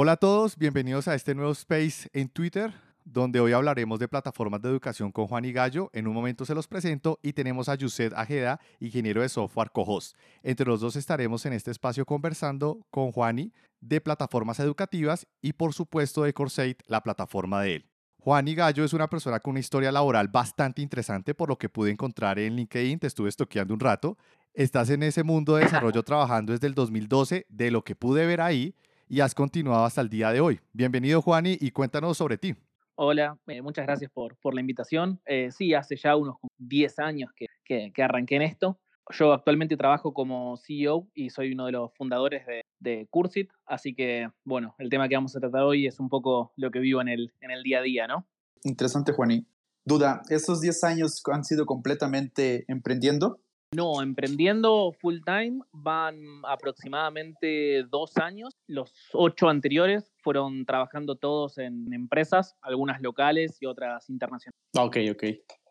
[0.00, 2.72] Hola a todos, bienvenidos a este nuevo space en Twitter,
[3.04, 5.90] donde hoy hablaremos de plataformas de educación con Juan y Gallo.
[5.92, 10.14] En un momento se los presento y tenemos a Yused Ajeda, ingeniero de software Cojos.
[10.44, 15.74] Entre los dos estaremos en este espacio conversando con Juani de plataformas educativas y por
[15.74, 17.90] supuesto de Corsate, la plataforma de él.
[18.20, 21.70] Juan y Gallo es una persona con una historia laboral bastante interesante por lo que
[21.70, 24.16] pude encontrar en LinkedIn, te estuve estoqueando un rato.
[24.54, 28.40] Estás en ese mundo de desarrollo trabajando desde el 2012, de lo que pude ver
[28.40, 28.76] ahí,
[29.08, 30.60] y has continuado hasta el día de hoy.
[30.72, 32.54] Bienvenido, Juani, y cuéntanos sobre ti.
[32.94, 35.20] Hola, eh, muchas gracias por, por la invitación.
[35.24, 38.78] Eh, sí, hace ya unos 10 años que, que, arranqué en esto.
[39.10, 43.94] Yo actualmente trabajo como CEO y soy uno de los fundadores de, de Cursit, así
[43.94, 47.00] que, bueno, el tema que vamos a tratar hoy es un poco lo que vivo
[47.00, 48.26] en el, en el día a día, ¿no?
[48.64, 49.46] Interesante, Juani.
[49.84, 53.40] Duda, ¿esos 10 años han sido completamente emprendiendo?
[53.74, 58.54] No, emprendiendo full time van aproximadamente dos años.
[58.66, 64.58] Los ocho anteriores fueron trabajando todos en empresas, algunas locales y otras internacionales.
[64.76, 65.24] Ok, ok.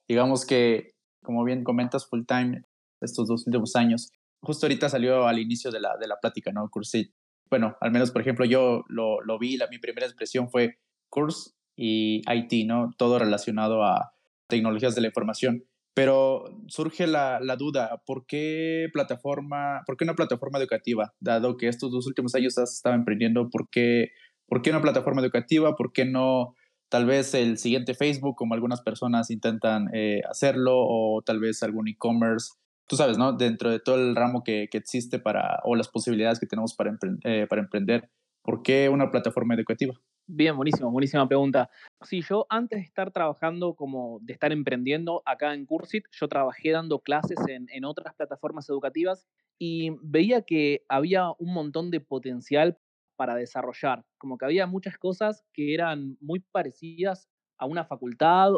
[0.07, 0.91] Digamos que,
[1.23, 2.61] como bien comentas, full time
[3.01, 4.09] estos dos últimos años.
[4.41, 6.69] Justo ahorita salió al inicio de la, de la plática, ¿no?
[6.69, 7.11] Cursit.
[7.49, 10.77] Bueno, al menos, por ejemplo, yo lo, lo vi, la, mi primera expresión fue
[11.09, 12.93] Course y IT, ¿no?
[12.97, 14.13] Todo relacionado a
[14.47, 15.63] tecnologías de la información.
[15.97, 21.15] Pero surge la, la, duda, ¿por qué plataforma, por qué una plataforma educativa?
[21.19, 24.11] Dado que estos dos últimos años has estado emprendiendo, ¿por qué,
[24.45, 25.75] ¿por qué una plataforma educativa?
[25.75, 26.53] ¿Por qué no
[26.89, 31.87] tal vez el siguiente Facebook, como algunas personas intentan eh, hacerlo, o tal vez algún
[31.87, 32.51] e-commerce?
[32.87, 33.33] Tú sabes, ¿no?
[33.33, 36.95] Dentro de todo el ramo que, que existe para, o las posibilidades que tenemos para,
[37.23, 38.07] eh, para emprender,
[38.43, 39.95] ¿por qué una plataforma educativa?
[40.29, 41.69] Bien, buenísimo, buenísima pregunta.
[42.03, 46.71] Sí, yo antes de estar trabajando como de estar emprendiendo acá en Cursit, yo trabajé
[46.71, 49.25] dando clases en, en otras plataformas educativas
[49.57, 52.77] y veía que había un montón de potencial
[53.15, 58.51] para desarrollar, como que había muchas cosas que eran muy parecidas a una facultad,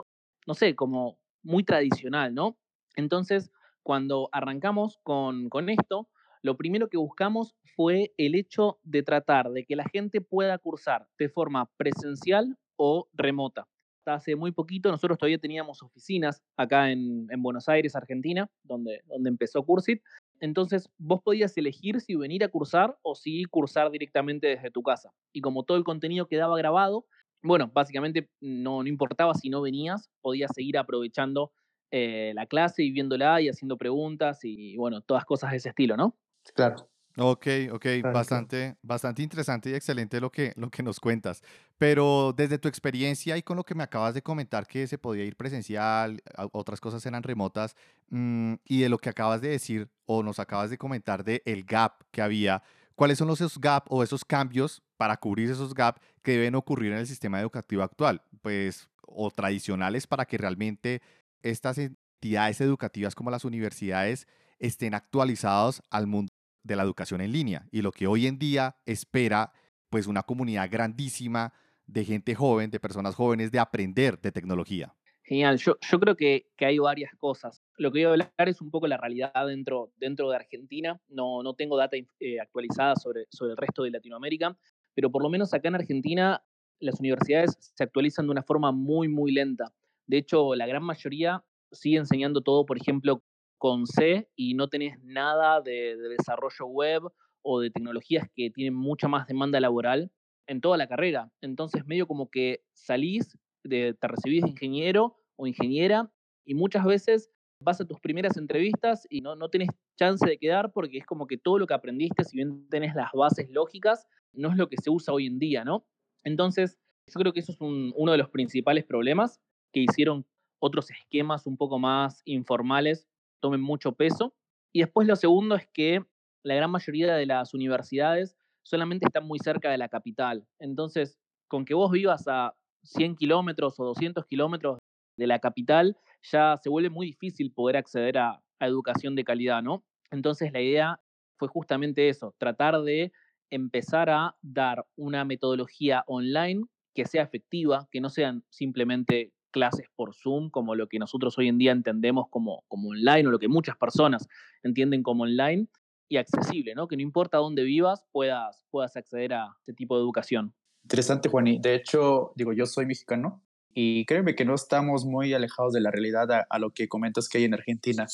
[0.47, 2.57] no sé, como muy tradicional, ¿no?
[2.95, 3.51] Entonces,
[3.83, 6.09] cuando arrancamos con, con esto,
[6.41, 11.07] lo primero que buscamos fue el hecho de tratar de que la gente pueda cursar
[11.17, 13.67] de forma presencial o remota.
[13.99, 19.29] Hasta hace muy poquito nosotros todavía teníamos oficinas acá en, Buenos Aires, Argentina, donde, donde
[19.29, 20.01] empezó Cursit.
[20.39, 25.11] Entonces vos podías elegir si venir a cursar o si cursar directamente desde tu casa.
[25.33, 27.05] Y como todo el contenido quedaba grabado,
[27.41, 31.51] bueno, básicamente no, importaba si no venías, podías seguir aprovechando
[31.91, 35.97] eh, la clase y viéndola y haciendo preguntas y bueno, todas cosas de ese estilo,
[35.97, 36.15] ¿no?
[36.55, 36.89] Claro.
[37.17, 41.41] Ok, ok, bastante, bastante interesante y excelente lo que, lo que nos cuentas.
[41.77, 45.25] Pero desde tu experiencia y con lo que me acabas de comentar que se podía
[45.25, 46.21] ir presencial,
[46.53, 47.75] otras cosas eran remotas,
[48.09, 51.65] mm, y de lo que acabas de decir o nos acabas de comentar de el
[51.65, 52.63] gap que había,
[52.95, 56.93] ¿cuáles son los esos gap o esos cambios para cubrir esos gap que deben ocurrir
[56.93, 58.21] en el sistema educativo actual?
[58.41, 61.01] Pues, o tradicionales para que realmente
[61.41, 64.27] estas entidades educativas como las universidades
[64.59, 66.28] estén actualizados al mundo
[66.69, 69.51] de la educación en línea y lo que hoy en día espera
[69.89, 71.53] pues una comunidad grandísima
[71.87, 74.95] de gente joven, de personas jóvenes, de aprender de tecnología.
[75.23, 77.61] Genial, yo, yo creo que, que, hay varias cosas.
[77.77, 80.99] Lo que voy a hablar es un poco la realidad dentro, dentro de Argentina.
[81.07, 84.57] No, no tengo data eh, actualizada sobre, sobre el resto de Latinoamérica,
[84.95, 86.43] pero por lo menos acá en Argentina
[86.79, 89.73] las universidades se actualizan de una forma muy, muy lenta.
[90.07, 93.21] De hecho, la gran mayoría sigue enseñando todo, por ejemplo,
[93.59, 97.03] con C y no tenés nada de, desarrollo web
[97.43, 100.11] o de tecnologías que tienen mucha más demanda laboral
[100.47, 101.31] en toda la carrera.
[101.41, 106.11] Entonces, medio como que salís, de, te recibís de ingeniero o ingeniera
[106.45, 107.29] y muchas veces
[107.61, 111.27] vas a tus primeras entrevistas y no, no tenés chance de quedar porque es como
[111.27, 114.77] que todo lo que aprendiste, si bien tenés las bases lógicas, no es lo que
[114.77, 115.85] se usa hoy en día, ¿no?
[116.23, 119.41] Entonces, yo creo que eso es uno de los principales problemas
[119.73, 120.25] que hicieron
[120.61, 123.07] otros esquemas un poco más informales
[123.39, 124.33] tomen mucho peso.
[124.73, 126.03] Y después lo segundo es que
[126.43, 130.47] la gran mayoría de las universidades solamente están muy cerca de la capital.
[130.59, 134.79] Entonces, con que vos vivas a 100 kilómetros o 200 kilómetros
[135.17, 139.63] de la capital, ya se vuelve muy difícil poder acceder a, a educación de calidad,
[139.63, 139.83] ¿no?
[140.11, 141.01] Entonces la idea
[141.37, 143.11] fue justamente eso, tratar de
[143.49, 146.63] empezar a dar una metodología online
[146.93, 151.47] que sea efectiva, que no sean simplemente clases por Zoom, como lo que nosotros hoy
[151.47, 154.27] en día entendemos como, como online o lo que muchas personas
[154.63, 155.67] entienden como online
[156.07, 156.87] y accesible, ¿no?
[156.87, 160.53] Que no importa dónde vivas, puedas, puedas acceder a este tipo de educación.
[160.83, 161.59] Interesante, Juani.
[161.59, 163.43] De hecho, digo, yo soy mexicano
[163.73, 167.37] y créeme que no estamos muy alejados de la realidad a, lo que comentas que
[167.37, 168.07] hay en Argentina.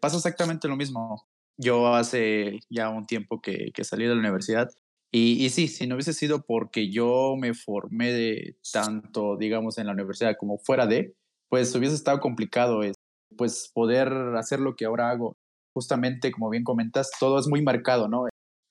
[0.00, 1.26] Pasa exactamente lo mismo.
[1.58, 4.70] Yo hace ya un tiempo que, que salí de la universidad
[5.18, 10.36] Y, sí, si no hubiese sido porque yo me formé tanto, digamos, en la universidad
[10.38, 11.14] como fuera de,
[11.48, 12.94] pues hubiese estado complicado es,
[13.34, 15.34] pues poder hacer lo que ahora hago.
[15.72, 18.26] Justamente, como bien comentas, todo es muy marcado, ¿no?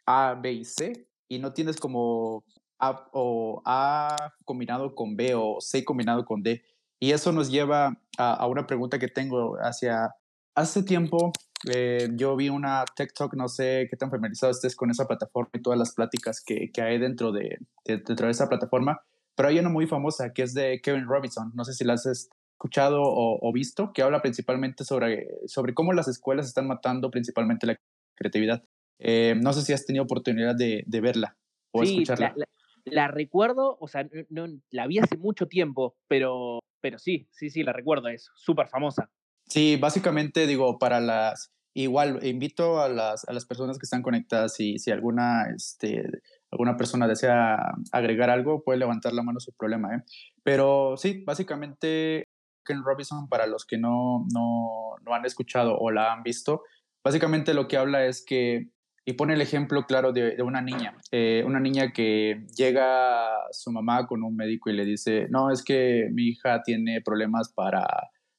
[0.05, 2.43] A, B y C, y no tienes como
[2.77, 6.61] A o A combinado con B o C combinado con D.
[6.99, 10.13] Y eso nos lleva a una pregunta que tengo hacia,
[10.55, 11.31] hace tiempo
[11.73, 15.61] eh, yo vi una TikTok, no sé qué tan familiarizado estés con esa plataforma y
[15.61, 19.01] todas las pláticas que, que hay dentro de, dentro de esa plataforma,
[19.35, 22.05] pero hay una muy famosa que es de Kevin Robinson, no sé si la has
[22.05, 27.77] escuchado o, visto, que habla principalmente sobre, sobre cómo las escuelas están matando principalmente la
[28.15, 28.63] creatividad.
[28.99, 31.35] Eh, no sé si has tenido oportunidad de, de verla
[31.71, 32.33] o escucharla.
[32.35, 32.45] La,
[32.85, 37.63] la, recuerdo, o sea, no, la vi hace mucho tiempo, pero, pero sí, sí, sí,
[37.63, 39.09] la recuerdo, es súper famosa.
[39.47, 44.59] Sí, básicamente digo, para las, igual invito a las, a las personas que están conectadas
[44.59, 46.03] y si alguna, este,
[46.51, 47.57] alguna persona desea
[47.91, 49.95] agregar algo, puede levantar la mano sin problema.
[49.95, 50.01] ¿eh?
[50.43, 52.25] Pero sí, básicamente
[52.65, 56.63] Ken Robinson, para los que no, no, no han escuchado o la han visto,
[57.03, 58.69] básicamente lo que habla es que,
[59.05, 63.53] y pone el ejemplo claro de, de una niña, eh, una niña que llega a
[63.53, 67.53] su mamá con un médico y le dice, no, es que mi hija tiene problemas
[67.53, 67.85] para,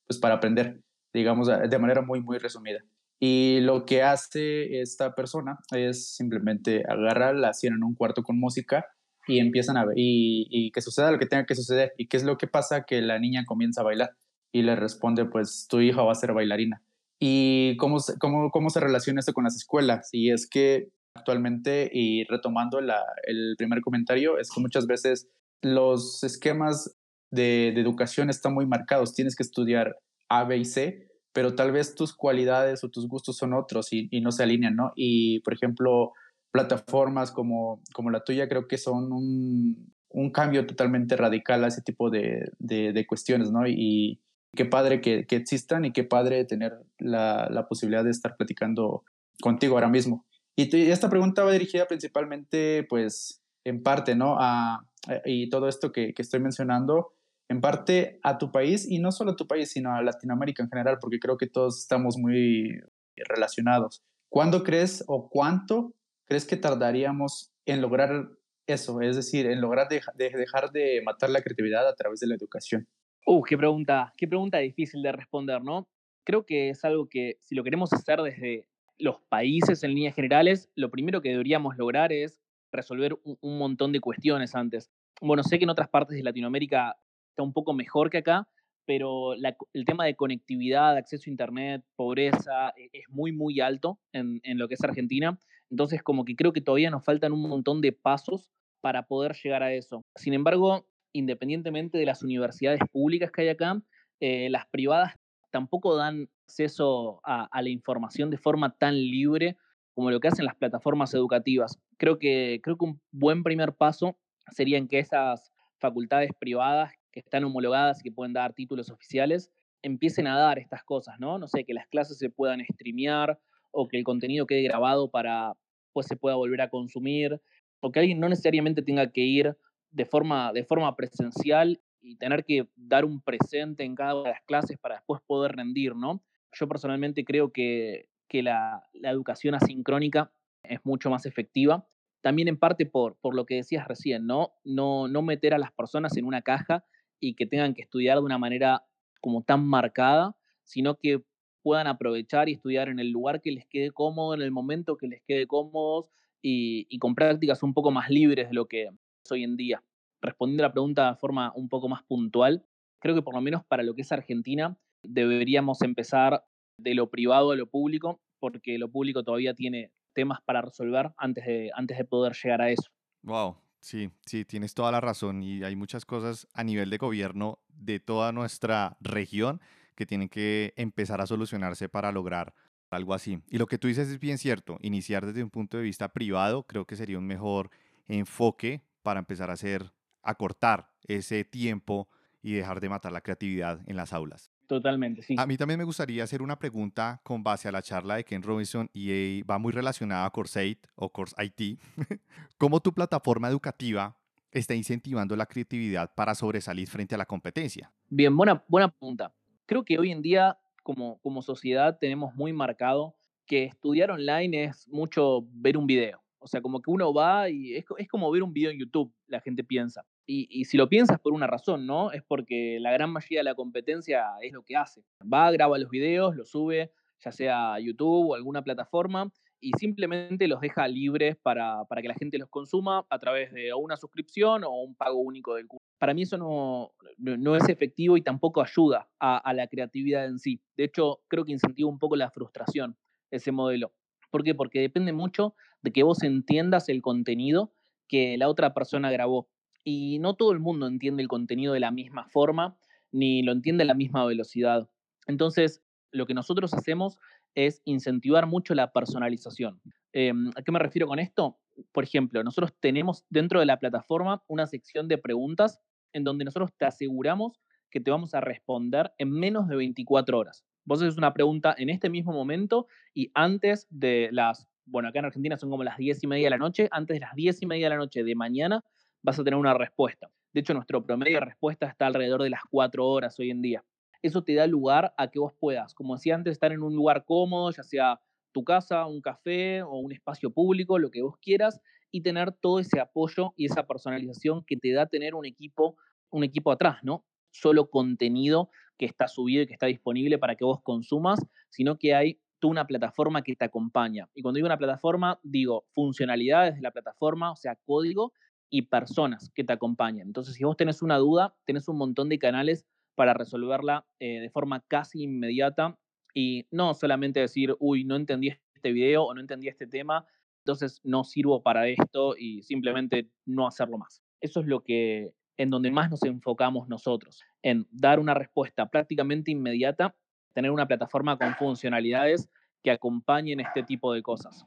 [0.06, 0.80] pues, para aprender
[1.16, 2.80] digamos, de manera muy, muy resumida.
[3.18, 8.38] Y lo que hace esta persona es simplemente agarrar, la cierra en un cuarto con
[8.38, 8.86] música
[9.26, 11.92] y empiezan a ver, y, y, que suceda lo que tenga que suceder.
[11.96, 12.84] ¿Y qué es lo que pasa?
[12.84, 14.10] Que la niña comienza a bailar
[14.52, 16.82] y le responde, pues tu hija va a ser bailarina.
[17.18, 20.10] ¿Y cómo, cómo, cómo se relaciona esto con las escuelas?
[20.12, 25.28] Y es que actualmente, y retomando la, el primer comentario, es que muchas veces
[25.62, 26.94] los esquemas
[27.30, 29.14] de, de educación están muy marcados.
[29.14, 29.96] Tienes que estudiar
[30.28, 31.05] A, B y C,
[31.36, 34.94] pero tal vez tus cualidades o tus gustos son otros y, no se alinean, ¿no?
[34.96, 36.14] Y, por ejemplo,
[36.50, 41.82] plataformas como, como la tuya creo que son un, un cambio totalmente radical a ese
[41.82, 43.68] tipo de, de, cuestiones, ¿no?
[43.68, 44.18] Y
[44.54, 49.04] qué padre que, que, existan y qué padre tener la, la, posibilidad de estar platicando
[49.42, 50.24] contigo ahora mismo.
[50.56, 54.38] Y esta pregunta va dirigida principalmente, pues, en parte, ¿no?
[54.40, 54.86] A,
[55.26, 57.12] y todo esto que, que estoy mencionando
[57.48, 60.68] en parte a tu país y no solo a tu país, sino a Latinoamérica en
[60.68, 62.80] general, porque creo que todos estamos muy
[63.16, 64.02] relacionados.
[64.28, 65.94] ¿Cuándo crees o cuánto
[66.26, 68.28] crees que tardaríamos en lograr
[68.66, 69.00] eso?
[69.00, 72.88] Es decir, en lograr de, dejar de matar la creatividad a través de la educación.
[73.24, 75.88] Uh, qué pregunta, qué pregunta difícil de responder, ¿no?
[76.24, 80.70] Creo que es algo que si lo queremos hacer desde los países en líneas generales,
[80.74, 82.40] lo primero que deberíamos lograr es
[82.72, 84.90] resolver un montón de cuestiones antes.
[85.20, 86.96] Bueno, sé que en otras partes de Latinoamérica
[87.36, 88.48] está un poco mejor que acá,
[88.86, 94.40] pero el tema de conectividad, acceso a Internet, pobreza, e, es muy, muy alto en,
[94.42, 95.38] en, lo que es Argentina.
[95.70, 98.48] Entonces, como que creo que todavía nos faltan un montón de pasos
[98.80, 100.02] para poder llegar a eso.
[100.14, 103.82] Sin embargo, independientemente de las universidades públicas que hay acá,
[104.20, 105.14] eh, las privadas
[105.50, 109.56] tampoco dan acceso a, la información de forma tan libre
[109.94, 111.78] como lo que hacen las plataformas educativas.
[111.98, 114.16] Creo que, creo que un buen primer paso
[114.52, 119.50] sería en que esas facultades privadas están homologadas y que pueden dar títulos oficiales,
[119.82, 121.38] empiecen a dar estas cosas, ¿no?
[121.38, 123.38] No sé, que las clases se puedan streamear
[123.70, 125.54] o que el contenido quede grabado para
[125.92, 127.40] pues se pueda volver a consumir,
[127.80, 129.56] o que alguien no necesariamente tenga que ir
[129.90, 134.34] de forma, de forma presencial y tener que dar un presente en cada una de
[134.34, 136.22] las clases para después poder rendir, ¿no?
[136.52, 140.30] Yo personalmente creo que, que la, la educación asincrónica
[140.62, 141.86] es mucho más efectiva,
[142.20, 144.52] también en parte por, por lo que decías recién, ¿no?
[144.64, 145.08] ¿no?
[145.08, 146.84] No meter a las personas en una caja
[147.20, 148.84] y que tengan que estudiar de una manera
[149.20, 151.22] como tan marcada, sino que
[151.62, 155.08] puedan aprovechar y estudiar en el lugar que les quede cómodo, en el momento que
[155.08, 159.42] les quede cómodos y, con prácticas un poco más libres de lo que es hoy
[159.42, 159.82] en día.
[160.22, 162.64] Respondiendo a la pregunta de forma un poco más puntual,
[163.00, 166.44] creo que por lo menos para lo que es Argentina deberíamos empezar
[166.78, 171.44] de lo privado a lo público, porque lo público todavía tiene temas para resolver antes
[171.46, 172.90] de, antes de poder llegar a eso.
[173.22, 173.56] Wow,
[173.86, 178.00] Sí, sí, tienes toda la razón y hay muchas cosas a nivel de gobierno de
[178.00, 179.60] toda nuestra región
[179.94, 182.52] que tienen que empezar a solucionarse para lograr
[182.90, 183.38] algo así.
[183.48, 186.64] Y lo que tú dices es bien cierto, iniciar desde un punto de vista privado
[186.64, 187.70] creo que sería un mejor
[188.08, 192.08] enfoque para empezar a hacer, acortar ese tiempo
[192.42, 194.50] y dejar de matar la creatividad en las aulas.
[194.66, 195.36] Totalmente, sí.
[195.38, 198.42] A mí también me gustaría hacer una pregunta con base a la charla de Ken
[198.42, 201.80] Robinson y va muy relacionada a Course o Course IT.
[202.58, 204.16] ¿Cómo tu plataforma educativa
[204.50, 207.92] está incentivando la creatividad para sobresalir frente a la competencia?
[208.08, 209.32] Bien, buena, buena pregunta.
[209.66, 213.14] Creo que hoy en día, como, como sociedad, tenemos muy marcado
[213.46, 216.20] que estudiar online es mucho ver un video.
[216.38, 219.40] O sea, como que uno va y es, como ver un video en YouTube, la
[219.40, 220.04] gente piensa.
[220.26, 222.10] Y, y, si lo piensas por una razón, ¿no?
[222.10, 225.04] Es porque la gran mayoría de la competencia es lo que hace.
[225.22, 226.90] Va, graba los videos, los sube,
[227.24, 229.30] ya sea a YouTube o alguna plataforma,
[229.60, 233.72] y simplemente los deja libres para, para, que la gente los consuma a través de
[233.74, 235.84] una suscripción o un pago único del curso.
[235.98, 240.38] Para mí eso no, no, es efectivo y tampoco ayuda a, a, la creatividad en
[240.38, 240.60] sí.
[240.76, 242.96] De hecho, creo que incentiva un poco la frustración
[243.30, 243.92] ese modelo.
[244.30, 244.54] ¿Por qué?
[244.54, 247.72] Porque depende mucho de que vos entiendas el contenido
[248.08, 249.48] que la otra persona grabó.
[249.88, 252.76] Y no todo el mundo entiende el contenido de la misma forma,
[253.12, 254.90] ni lo entiende a la misma velocidad.
[255.28, 257.18] Entonces, lo que nosotros hacemos
[257.54, 259.80] es incentivar mucho la personalización.
[260.12, 261.60] Em, ¿A qué me refiero con esto?
[261.92, 265.78] Por ejemplo, nosotros tenemos dentro de la plataforma una sección de preguntas
[266.12, 270.64] en donde nosotros te aseguramos que te vamos a responder en menos de 24 horas.
[270.84, 275.26] Vos haces una pregunta en este mismo momento y antes de las, bueno, acá en
[275.26, 277.66] Argentina son como las 10 y media de la noche, antes de las 10 y
[277.66, 278.84] media de la noche de mañana
[279.26, 280.30] vas a tener una respuesta.
[280.54, 283.84] De hecho, nuestro promedio de respuesta está alrededor de las 4 horas hoy en día
[284.22, 287.24] eso te da lugar a que vos puedas, como decía antes, estar en un lugar
[287.24, 288.20] cómodo, ya sea
[288.52, 291.80] tu casa, un café o un espacio público, lo que vos quieras,
[292.10, 295.96] y tener todo ese apoyo y esa personalización que te da tener un equipo,
[296.30, 297.24] un equipo atrás, ¿no?
[297.50, 302.14] Solo contenido que está subido y que está disponible para que vos consumas, sino que
[302.14, 304.28] hay tú una plataforma que te acompaña.
[304.34, 308.32] Y cuando digo una plataforma, digo funcionalidades de la plataforma, o sea, código
[308.70, 310.26] y personas que te acompañan.
[310.26, 314.50] Entonces, si vos tenés una duda, tenés un montón de canales para resolverla eh, de
[314.50, 315.98] forma casi inmediata
[316.34, 320.26] y no solamente decir, uy, no entendí este video o no entendí este tema,
[320.64, 324.22] entonces no sirvo para esto y simplemente no hacerlo más.
[324.40, 329.50] Eso es lo que en donde más nos enfocamos nosotros, en dar una respuesta prácticamente
[329.50, 330.14] inmediata,
[330.52, 332.50] tener una plataforma con funcionalidades
[332.82, 334.66] que acompañen este tipo de cosas.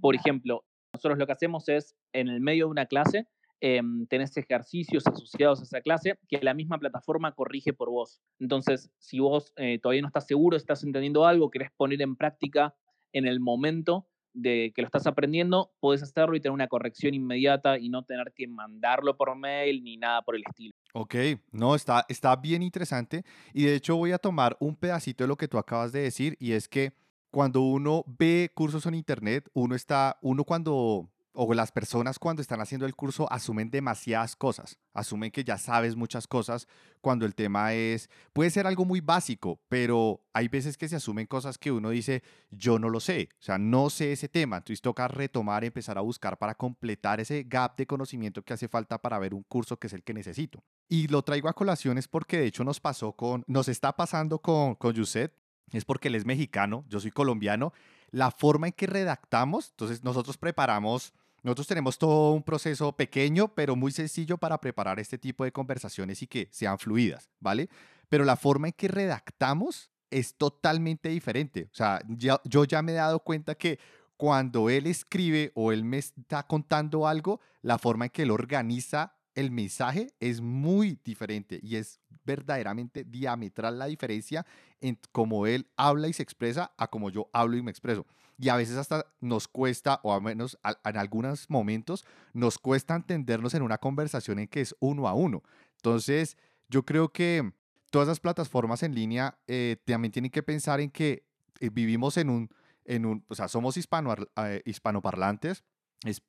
[0.00, 0.64] Por ejemplo,
[0.96, 3.26] nosotros lo que hacemos es, en el medio de una clase,
[3.60, 8.20] eh, tenés ejercicios asociados a esa clase que la misma plataforma corrige por vos.
[8.38, 12.74] Entonces, si vos eh, todavía no estás seguro, estás entendiendo algo, querés poner en práctica
[13.12, 17.78] en el momento de que lo estás aprendiendo, puedes hacerlo y tener una corrección inmediata
[17.78, 20.74] y no tener que mandarlo por mail ni nada por el estilo.
[20.92, 21.14] Ok,
[21.52, 23.24] no, está, está bien interesante
[23.54, 26.36] y de hecho voy a tomar un pedacito de lo que tú acabas de decir
[26.38, 26.92] y es que
[27.36, 32.62] cuando uno ve cursos en internet, uno está, uno cuando o las personas cuando están
[32.62, 36.66] haciendo el curso asumen demasiadas cosas, asumen que ya sabes muchas cosas
[37.02, 41.26] cuando el tema es, puede ser algo muy básico, pero hay veces que se asumen
[41.26, 44.80] cosas que uno dice, yo no lo sé, o sea, no sé ese tema, entonces
[44.80, 49.18] toca retomar, empezar a buscar para completar ese gap de conocimiento que hace falta para
[49.18, 50.64] ver un curso que es el que necesito.
[50.88, 54.74] Y lo traigo a colaciones porque de hecho nos pasó con, nos está pasando con,
[54.76, 55.34] con Yuset,
[55.72, 57.72] es porque él es mexicano, yo soy colombiano,
[58.10, 61.12] la forma en que redactamos, entonces nosotros preparamos
[61.46, 66.20] nosotros tenemos todo un proceso pequeño, pero muy sencillo para preparar este tipo de conversaciones
[66.22, 67.68] y que sean fluidas, ¿vale?
[68.08, 71.68] Pero la forma en que redactamos es totalmente diferente.
[71.70, 73.78] O sea, yo ya me he dado cuenta que
[74.16, 79.15] cuando él escribe o él me está contando algo, la forma en que él organiza
[79.36, 84.44] el mensaje es muy diferente y es verdaderamente diametral la diferencia
[84.80, 88.04] en cómo él habla y se expresa a cómo yo hablo y me expreso
[88.38, 93.54] y a veces hasta nos cuesta, o al menos en algunos momentos, nos cuesta entendernos
[93.54, 95.42] en una conversación en que es uno a uno.
[95.76, 96.36] Entonces,
[96.68, 97.52] yo creo que
[97.90, 101.24] todas las plataformas en línea eh, también tienen que pensar en que
[101.60, 102.50] eh, vivimos en un,
[102.84, 105.64] en un, o sea, somos hispano, eh, hispanoparlantes,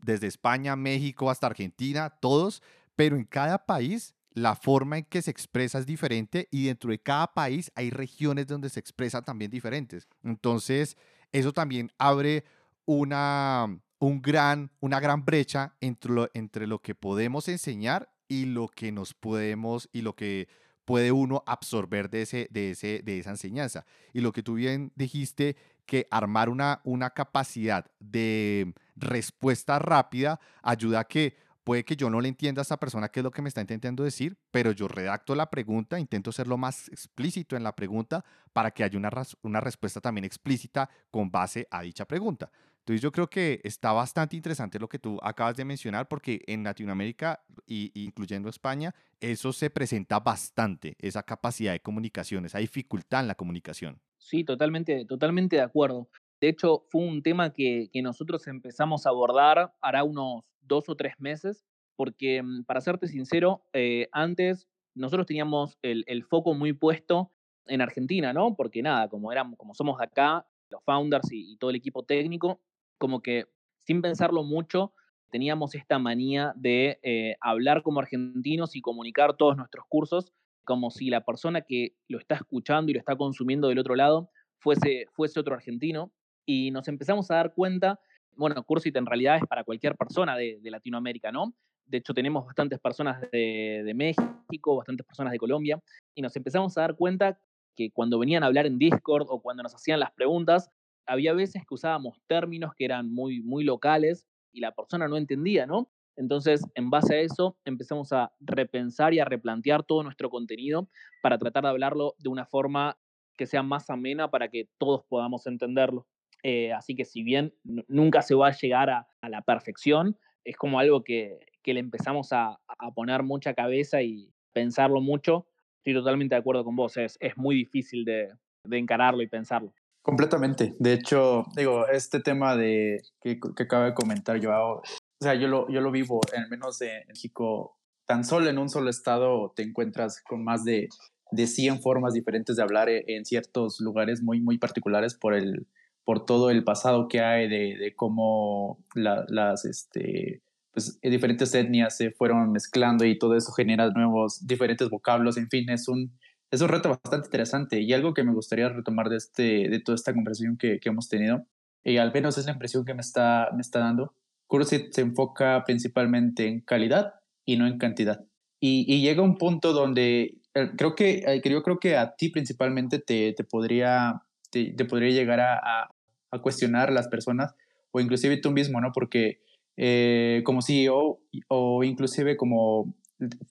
[0.02, 2.64] desde España, México hasta Argentina, todos,
[2.98, 7.00] pero en cada país la forma en que se expresa es diferente y dentro de
[7.00, 10.08] cada país hay regiones donde se expresa también diferentes.
[10.24, 10.98] Entonces,
[11.32, 12.44] eso también abre
[12.86, 18.68] una, un gran, una gran brecha entre lo, entre lo que podemos enseñar y lo
[18.68, 20.48] que nos podemos y lo que
[20.84, 23.86] puede uno absorber de, ese, de, ese, de esa enseñanza.
[24.12, 31.00] Y lo que tú bien dijiste, que armar una, una capacidad de respuesta rápida ayuda
[31.00, 31.36] a que
[31.68, 33.60] puede que yo no le entienda a esta persona qué es lo que me está
[33.60, 38.24] intentando decir, pero yo redacto la pregunta, intento ser lo más explícito en la pregunta
[38.54, 42.50] para que haya una, una respuesta también explícita con base a dicha pregunta.
[42.80, 46.64] Entonces yo creo que está bastante interesante lo que tú acabas de mencionar porque en
[46.64, 53.28] Latinoamérica, y, incluyendo España, eso se presenta bastante, esa capacidad de comunicación, esa dificultad en
[53.28, 54.00] la comunicación.
[54.18, 56.08] Sí, totalmente, totalmente de acuerdo.
[56.40, 61.14] De hecho, fue un tema que, nosotros empezamos a abordar hará unos dos o tres
[61.20, 61.66] meses,
[61.96, 67.32] porque mm, para serte sincero, eh, antes nosotros teníamos el, foco muy puesto
[67.66, 68.56] en Argentina, ¿no?
[68.56, 72.62] Porque nada, como, éramos, como somos de acá, los founders y, todo el equipo técnico,
[72.98, 73.46] como que
[73.80, 74.94] sin pensarlo mucho,
[75.32, 80.34] teníamos esta manía de eh, hablar como argentinos y comunicar todos nuestros cursos
[80.68, 84.30] como si la persona que lo está escuchando y lo está consumiendo del otro lado
[84.60, 86.12] fuese, fuese otro argentino.
[86.48, 88.00] Y nos empezamos a dar cuenta,
[88.36, 91.54] bueno, Cursit en realidad es para cualquier persona de, Latinoamérica, ¿no?
[91.86, 95.82] De hecho, tenemos bastantes personas de, de México, bastantes personas de Colombia,
[96.16, 97.40] y nos empezamos a dar cuenta
[97.76, 100.72] que cuando venían a hablar en Discord o cuando nos hacían las preguntas,
[101.06, 105.66] había veces que usábamos términos que eran muy, muy locales y la persona no entendía,
[105.66, 105.90] ¿no?
[106.16, 110.90] Entonces, en base a eso, empezamos a repensar y a replantear todo nuestro contenido
[111.22, 112.98] para tratar de hablarlo de una forma
[113.38, 116.08] que sea más amena para que todos podamos entenderlo.
[116.50, 117.54] Eh, así que si bien
[117.90, 122.58] nunca se va a llegar a, la perfección, es como algo que, le empezamos a,
[122.96, 125.46] poner mucha cabeza y pensarlo mucho.
[125.80, 128.30] Estoy totalmente de acuerdo con vos, es, es muy difícil de,
[128.64, 129.74] de encararlo y pensarlo.
[130.02, 130.74] Completamente.
[130.80, 134.84] De hecho, digo, este tema de que, que acaba de comentar Joao, o
[135.20, 138.90] sea, yo lo, yo lo vivo, al menos en México, tan solo en un solo
[138.90, 140.88] estado te encuentras con más de,
[141.32, 145.68] de 100 formas diferentes de hablar e, en ciertos lugares muy, muy particulares por, el,
[146.08, 152.12] por todo el pasado que hay de, de cómo las este, pues, diferentes etnias se
[152.12, 156.18] fueron mezclando y todo eso genera nuevos, diferentes vocablos, en fin, es un,
[156.50, 159.98] es un reto bastante interesante y algo que me gustaría retomar de, este, de toda
[159.98, 161.46] esta conversación que, que hemos tenido,
[161.84, 164.14] y al menos es la impresión que me está, me está dando,
[164.48, 168.24] Cursit se enfoca principalmente en calidad y no en cantidad.
[168.62, 173.00] Y, llega un punto donde eh, creo que, eh, yo creo que a ti principalmente
[173.00, 174.22] te, te podría,
[174.52, 175.97] te, podría llegar a, a,
[176.42, 177.54] cuestionar las personas
[177.92, 178.92] o inclusive tú mismo, ¿no?
[178.94, 179.42] Porque
[179.78, 182.96] eh, como CEO o inclusive como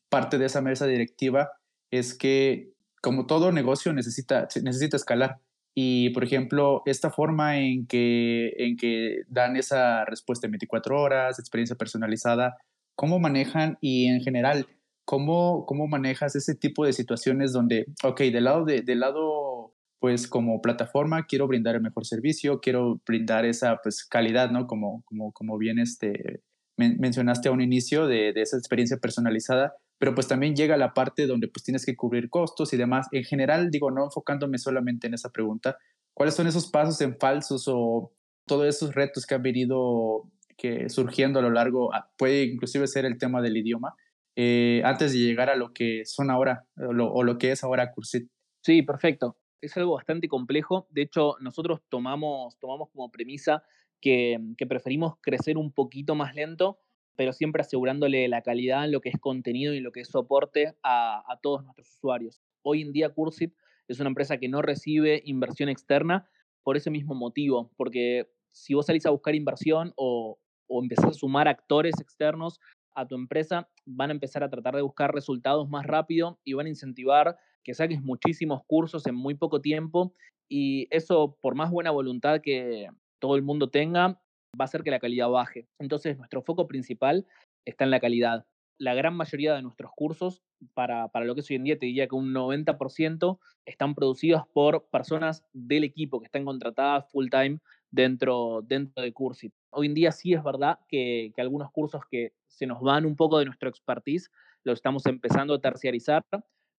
[0.08, 1.50] parte de esa mesa directiva
[1.90, 5.38] es que como todo negocio necesita, necesita escalar.
[5.74, 11.38] Y, por ejemplo, esta forma en que, en que dan esa respuesta en 24 horas,
[11.38, 12.56] experiencia personalizada,
[12.94, 14.66] ¿cómo manejan y en general,
[15.04, 19.65] cómo, cómo manejas ese tipo de situaciones donde, ok, del lado, de, del lado,
[19.98, 24.66] pues como plataforma, quiero brindar el mejor servicio, quiero brindar esa pues, calidad, ¿no?
[24.66, 26.42] Como, como, como bien este,
[26.76, 31.26] mencionaste a un inicio de, de esa experiencia personalizada, pero pues también llega la parte
[31.26, 33.08] donde pues tienes que cubrir costos y demás.
[33.12, 35.78] En general, digo, no enfocándome solamente en esa pregunta,
[36.14, 38.12] ¿cuáles son esos pasos en falsos o
[38.46, 43.04] todos esos retos que han venido que surgiendo a lo largo, ah, puede inclusive ser
[43.04, 43.94] el tema del idioma,
[44.36, 48.28] eh, antes de llegar a lo que son ahora o lo, que es ahora Cursit?
[48.62, 49.36] Sí, perfecto.
[49.60, 50.86] Es algo bastante complejo.
[50.90, 53.62] De hecho, nosotros tomamos, tomamos como premisa
[54.00, 56.78] que, que preferimos crecer un poquito más lento
[57.16, 60.76] pero siempre asegurándole la calidad en lo que es contenido y lo que es soporte
[60.82, 62.40] a, todos nuestros usuarios.
[62.62, 63.54] Hoy en día Cursip
[63.88, 66.28] es una empresa que no recibe inversión externa
[66.62, 71.12] por ese mismo motivo, porque si vos salís a buscar inversión o, o empezás a
[71.12, 72.60] sumar actores externos
[72.94, 76.66] a tu empresa, van a empezar a tratar de buscar resultados más rápido y van
[76.66, 80.14] a incentivar que saques muchísimos cursos en muy poco tiempo
[80.48, 84.20] y eso, por más buena voluntad que todo el mundo tenga,
[84.58, 85.66] va a hacer que la calidad baje.
[85.80, 87.26] Entonces, nuestro foco principal
[87.64, 88.46] está en la calidad.
[88.78, 91.86] La gran mayoría de nuestros cursos, para, para lo que es hoy en día, te
[91.86, 97.58] diría que un 90% están producidos por personas del equipo que están contratadas full time
[97.90, 99.52] dentro, dentro de Cursit.
[99.70, 103.16] Hoy en día sí es verdad que, que algunos cursos que se nos van un
[103.16, 104.30] poco de nuestro expertise
[104.62, 106.24] los estamos empezando a terciarizar,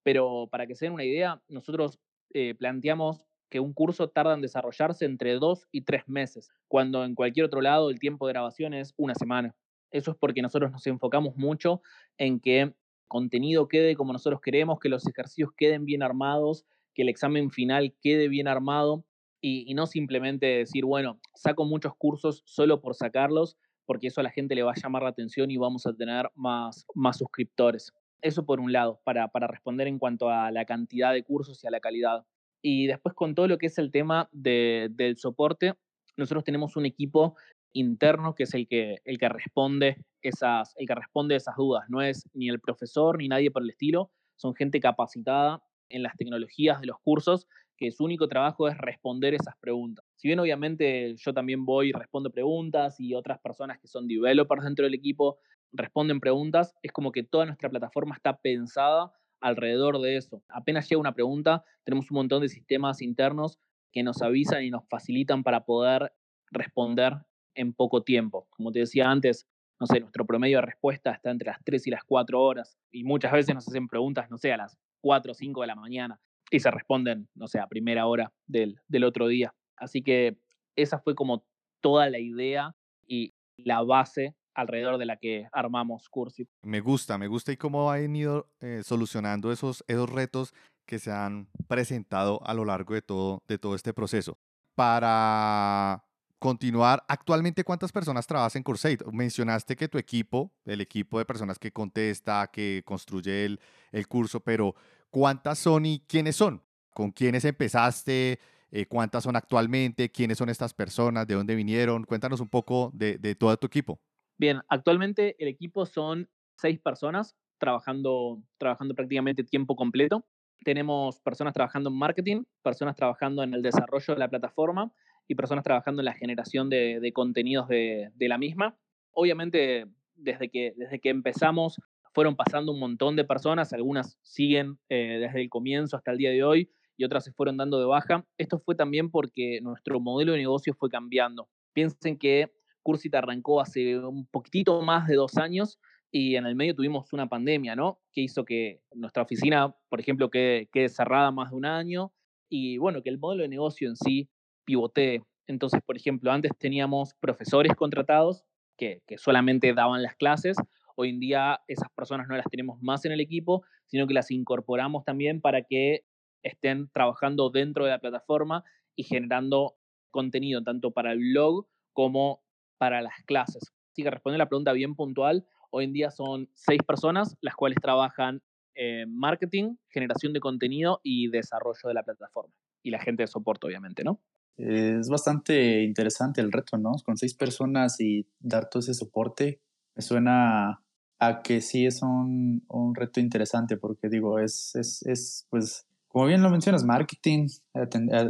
[0.07, 1.99] pero para que se den una idea, nosotros
[2.33, 7.13] eh, planteamos que un curso tarda en desarrollarse entre dos y tres meses, cuando en
[7.13, 9.53] cualquier otro lado el tiempo de grabación es una semana.
[9.91, 11.81] Eso es porque nosotros nos enfocamos mucho
[12.17, 12.73] en que
[13.09, 16.63] contenido quede como nosotros queremos, que los ejercicios queden bien armados,
[16.95, 19.03] que el examen final quede bien armado
[19.41, 24.31] y, no simplemente decir, bueno, saco muchos cursos solo por sacarlos, porque eso a la
[24.31, 27.91] gente le va a llamar la atención y vamos a tener más, más suscriptores.
[28.21, 31.67] Eso por un lado, para, para responder en cuanto a la cantidad de cursos y
[31.67, 32.25] a la calidad.
[32.62, 35.75] Y después con todo lo que es el tema del soporte,
[36.17, 37.36] nosotros tenemos un equipo
[37.73, 41.86] interno que es el que, el que responde esas, el que responde esas dudas.
[41.89, 46.15] No es ni el profesor ni nadie por el estilo, son gente capacitada en las
[46.17, 50.03] tecnologías de los cursos que su único trabajo es responder esas preguntas.
[50.15, 54.63] Si bien obviamente yo también voy y respondo preguntas y otras personas que son developers
[54.63, 55.38] dentro del equipo
[55.71, 60.43] responden preguntas, es como que toda nuestra plataforma está pensada alrededor de eso.
[60.49, 63.60] Apenas llega una pregunta, tenemos un montón de sistemas internos
[63.91, 66.13] que nos avisan y nos facilitan para poder
[66.51, 67.17] responder
[67.56, 68.47] en poco tiempo.
[68.49, 69.47] Como te decía antes,
[69.80, 73.03] no sé, nuestro promedio de respuesta está entre las 3 y las 4 horas y
[73.03, 76.19] muchas veces nos hacen preguntas, no sé, a las 4 o 5 de la mañana
[76.49, 79.53] y se responden, no sé, a primera hora del, del otro día.
[79.75, 80.38] Así que
[80.75, 81.45] esa fue como
[81.82, 82.75] toda la idea
[83.06, 86.49] y la base alrededor de la que armamos Cursit.
[86.63, 90.53] Me gusta, me gusta y cómo han ido eh, solucionando esos, esos retos
[90.85, 94.39] que se han presentado a lo largo de todo, de todo este proceso.
[94.73, 96.03] Para
[96.39, 99.05] continuar, actualmente cuántas personas trabajas en Cursate?
[99.11, 103.59] Mencionaste que tu equipo, el equipo de personas que contesta, que construye el,
[103.91, 104.73] el curso, pero
[105.11, 106.63] ¿cuántas son y quiénes son?
[106.93, 108.39] ¿Con quiénes empezaste?
[108.71, 110.11] Eh, ¿Cuántas son actualmente?
[110.11, 111.27] ¿Quiénes son estas personas?
[111.27, 112.05] ¿De dónde vinieron?
[112.05, 113.99] Cuéntanos un poco de, de todo tu equipo.
[114.38, 120.26] Bien, actualmente el equipo son seis personas trabajando, trabajando prácticamente tiempo completo.
[120.63, 124.91] Tenemos personas trabajando en marketing, personas trabajando en el desarrollo de la plataforma
[125.28, 128.78] y personas trabajando en la generación de, contenidos de, la misma.
[129.12, 131.80] Obviamente, desde que, desde que empezamos,
[132.13, 136.32] fueron pasando un montón de personas, algunas siguen eh, desde el comienzo hasta el día
[136.32, 138.26] de hoy y otras se fueron dando de baja.
[138.38, 141.47] Esto fue también porque nuestro modelo de negocio fue cambiando.
[141.73, 142.52] Piensen que
[142.88, 145.78] Cursit arrancó hace un poquitito más de dos años
[146.10, 148.00] y en el medio tuvimos una pandemia, ¿no?
[148.13, 152.13] Que hizo que nuestra oficina, por ejemplo, quede, quede cerrada más de un año
[152.47, 154.30] y bueno, que el modelo de negocio en sí
[154.63, 155.21] pivotee.
[155.47, 158.45] Entonces, por ejemplo, antes teníamos profesores contratados
[158.78, 160.56] que, que, solamente daban las clases.
[160.95, 164.32] Hoy en día esas personas no las tenemos más en el equipo, sino que las
[164.32, 166.06] incorporamos también para que
[166.41, 168.63] estén trabajando dentro de la plataforma
[168.95, 169.76] y generando
[170.10, 172.46] contenido tanto para el blog como
[172.77, 173.73] para las clases.
[173.91, 175.45] Así que responde la pregunta bien puntual.
[175.71, 178.41] Hoy en día son seis personas, las cuales trabajan
[178.75, 182.53] en marketing, generación de contenido y desarrollo de la plataforma.
[182.83, 184.21] Y la gente de soporte, obviamente, ¿no?
[184.55, 186.91] Es bastante interesante el reto, ¿no?
[187.03, 189.61] Con seis personas y dar todo ese soporte,
[189.95, 190.83] me suena
[191.19, 195.87] a que sí es un, un reto interesante, porque digo, es, es, es pues
[196.17, 197.47] como bien lo mencionas, marketing,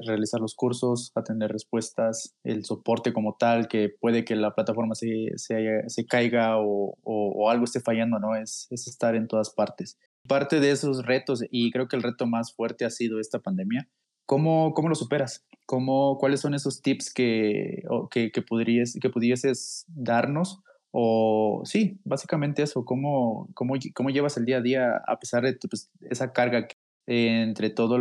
[0.06, 5.30] realizar los cursos, atender respuestas, el soporte como tal, que puede que la plataforma se,
[5.38, 8.36] se, se caiga o, o, algo esté fallando, ¿no?
[8.36, 9.98] Es, es estar en todas partes.
[10.28, 13.88] Parte de esos retos, y creo que el reto más fuerte ha sido esta pandemia,
[14.26, 15.46] ¿cómo, cómo lo superas?
[15.66, 20.60] ¿Cómo, ¿Cuáles son esos tips que, que, que, podrías, que pudieses darnos?
[20.92, 25.58] O sí, básicamente eso, ¿cómo, cómo, cómo llevas el día a día a pesar de
[25.70, 26.68] pues, esa carga
[27.08, 27.98] entre todo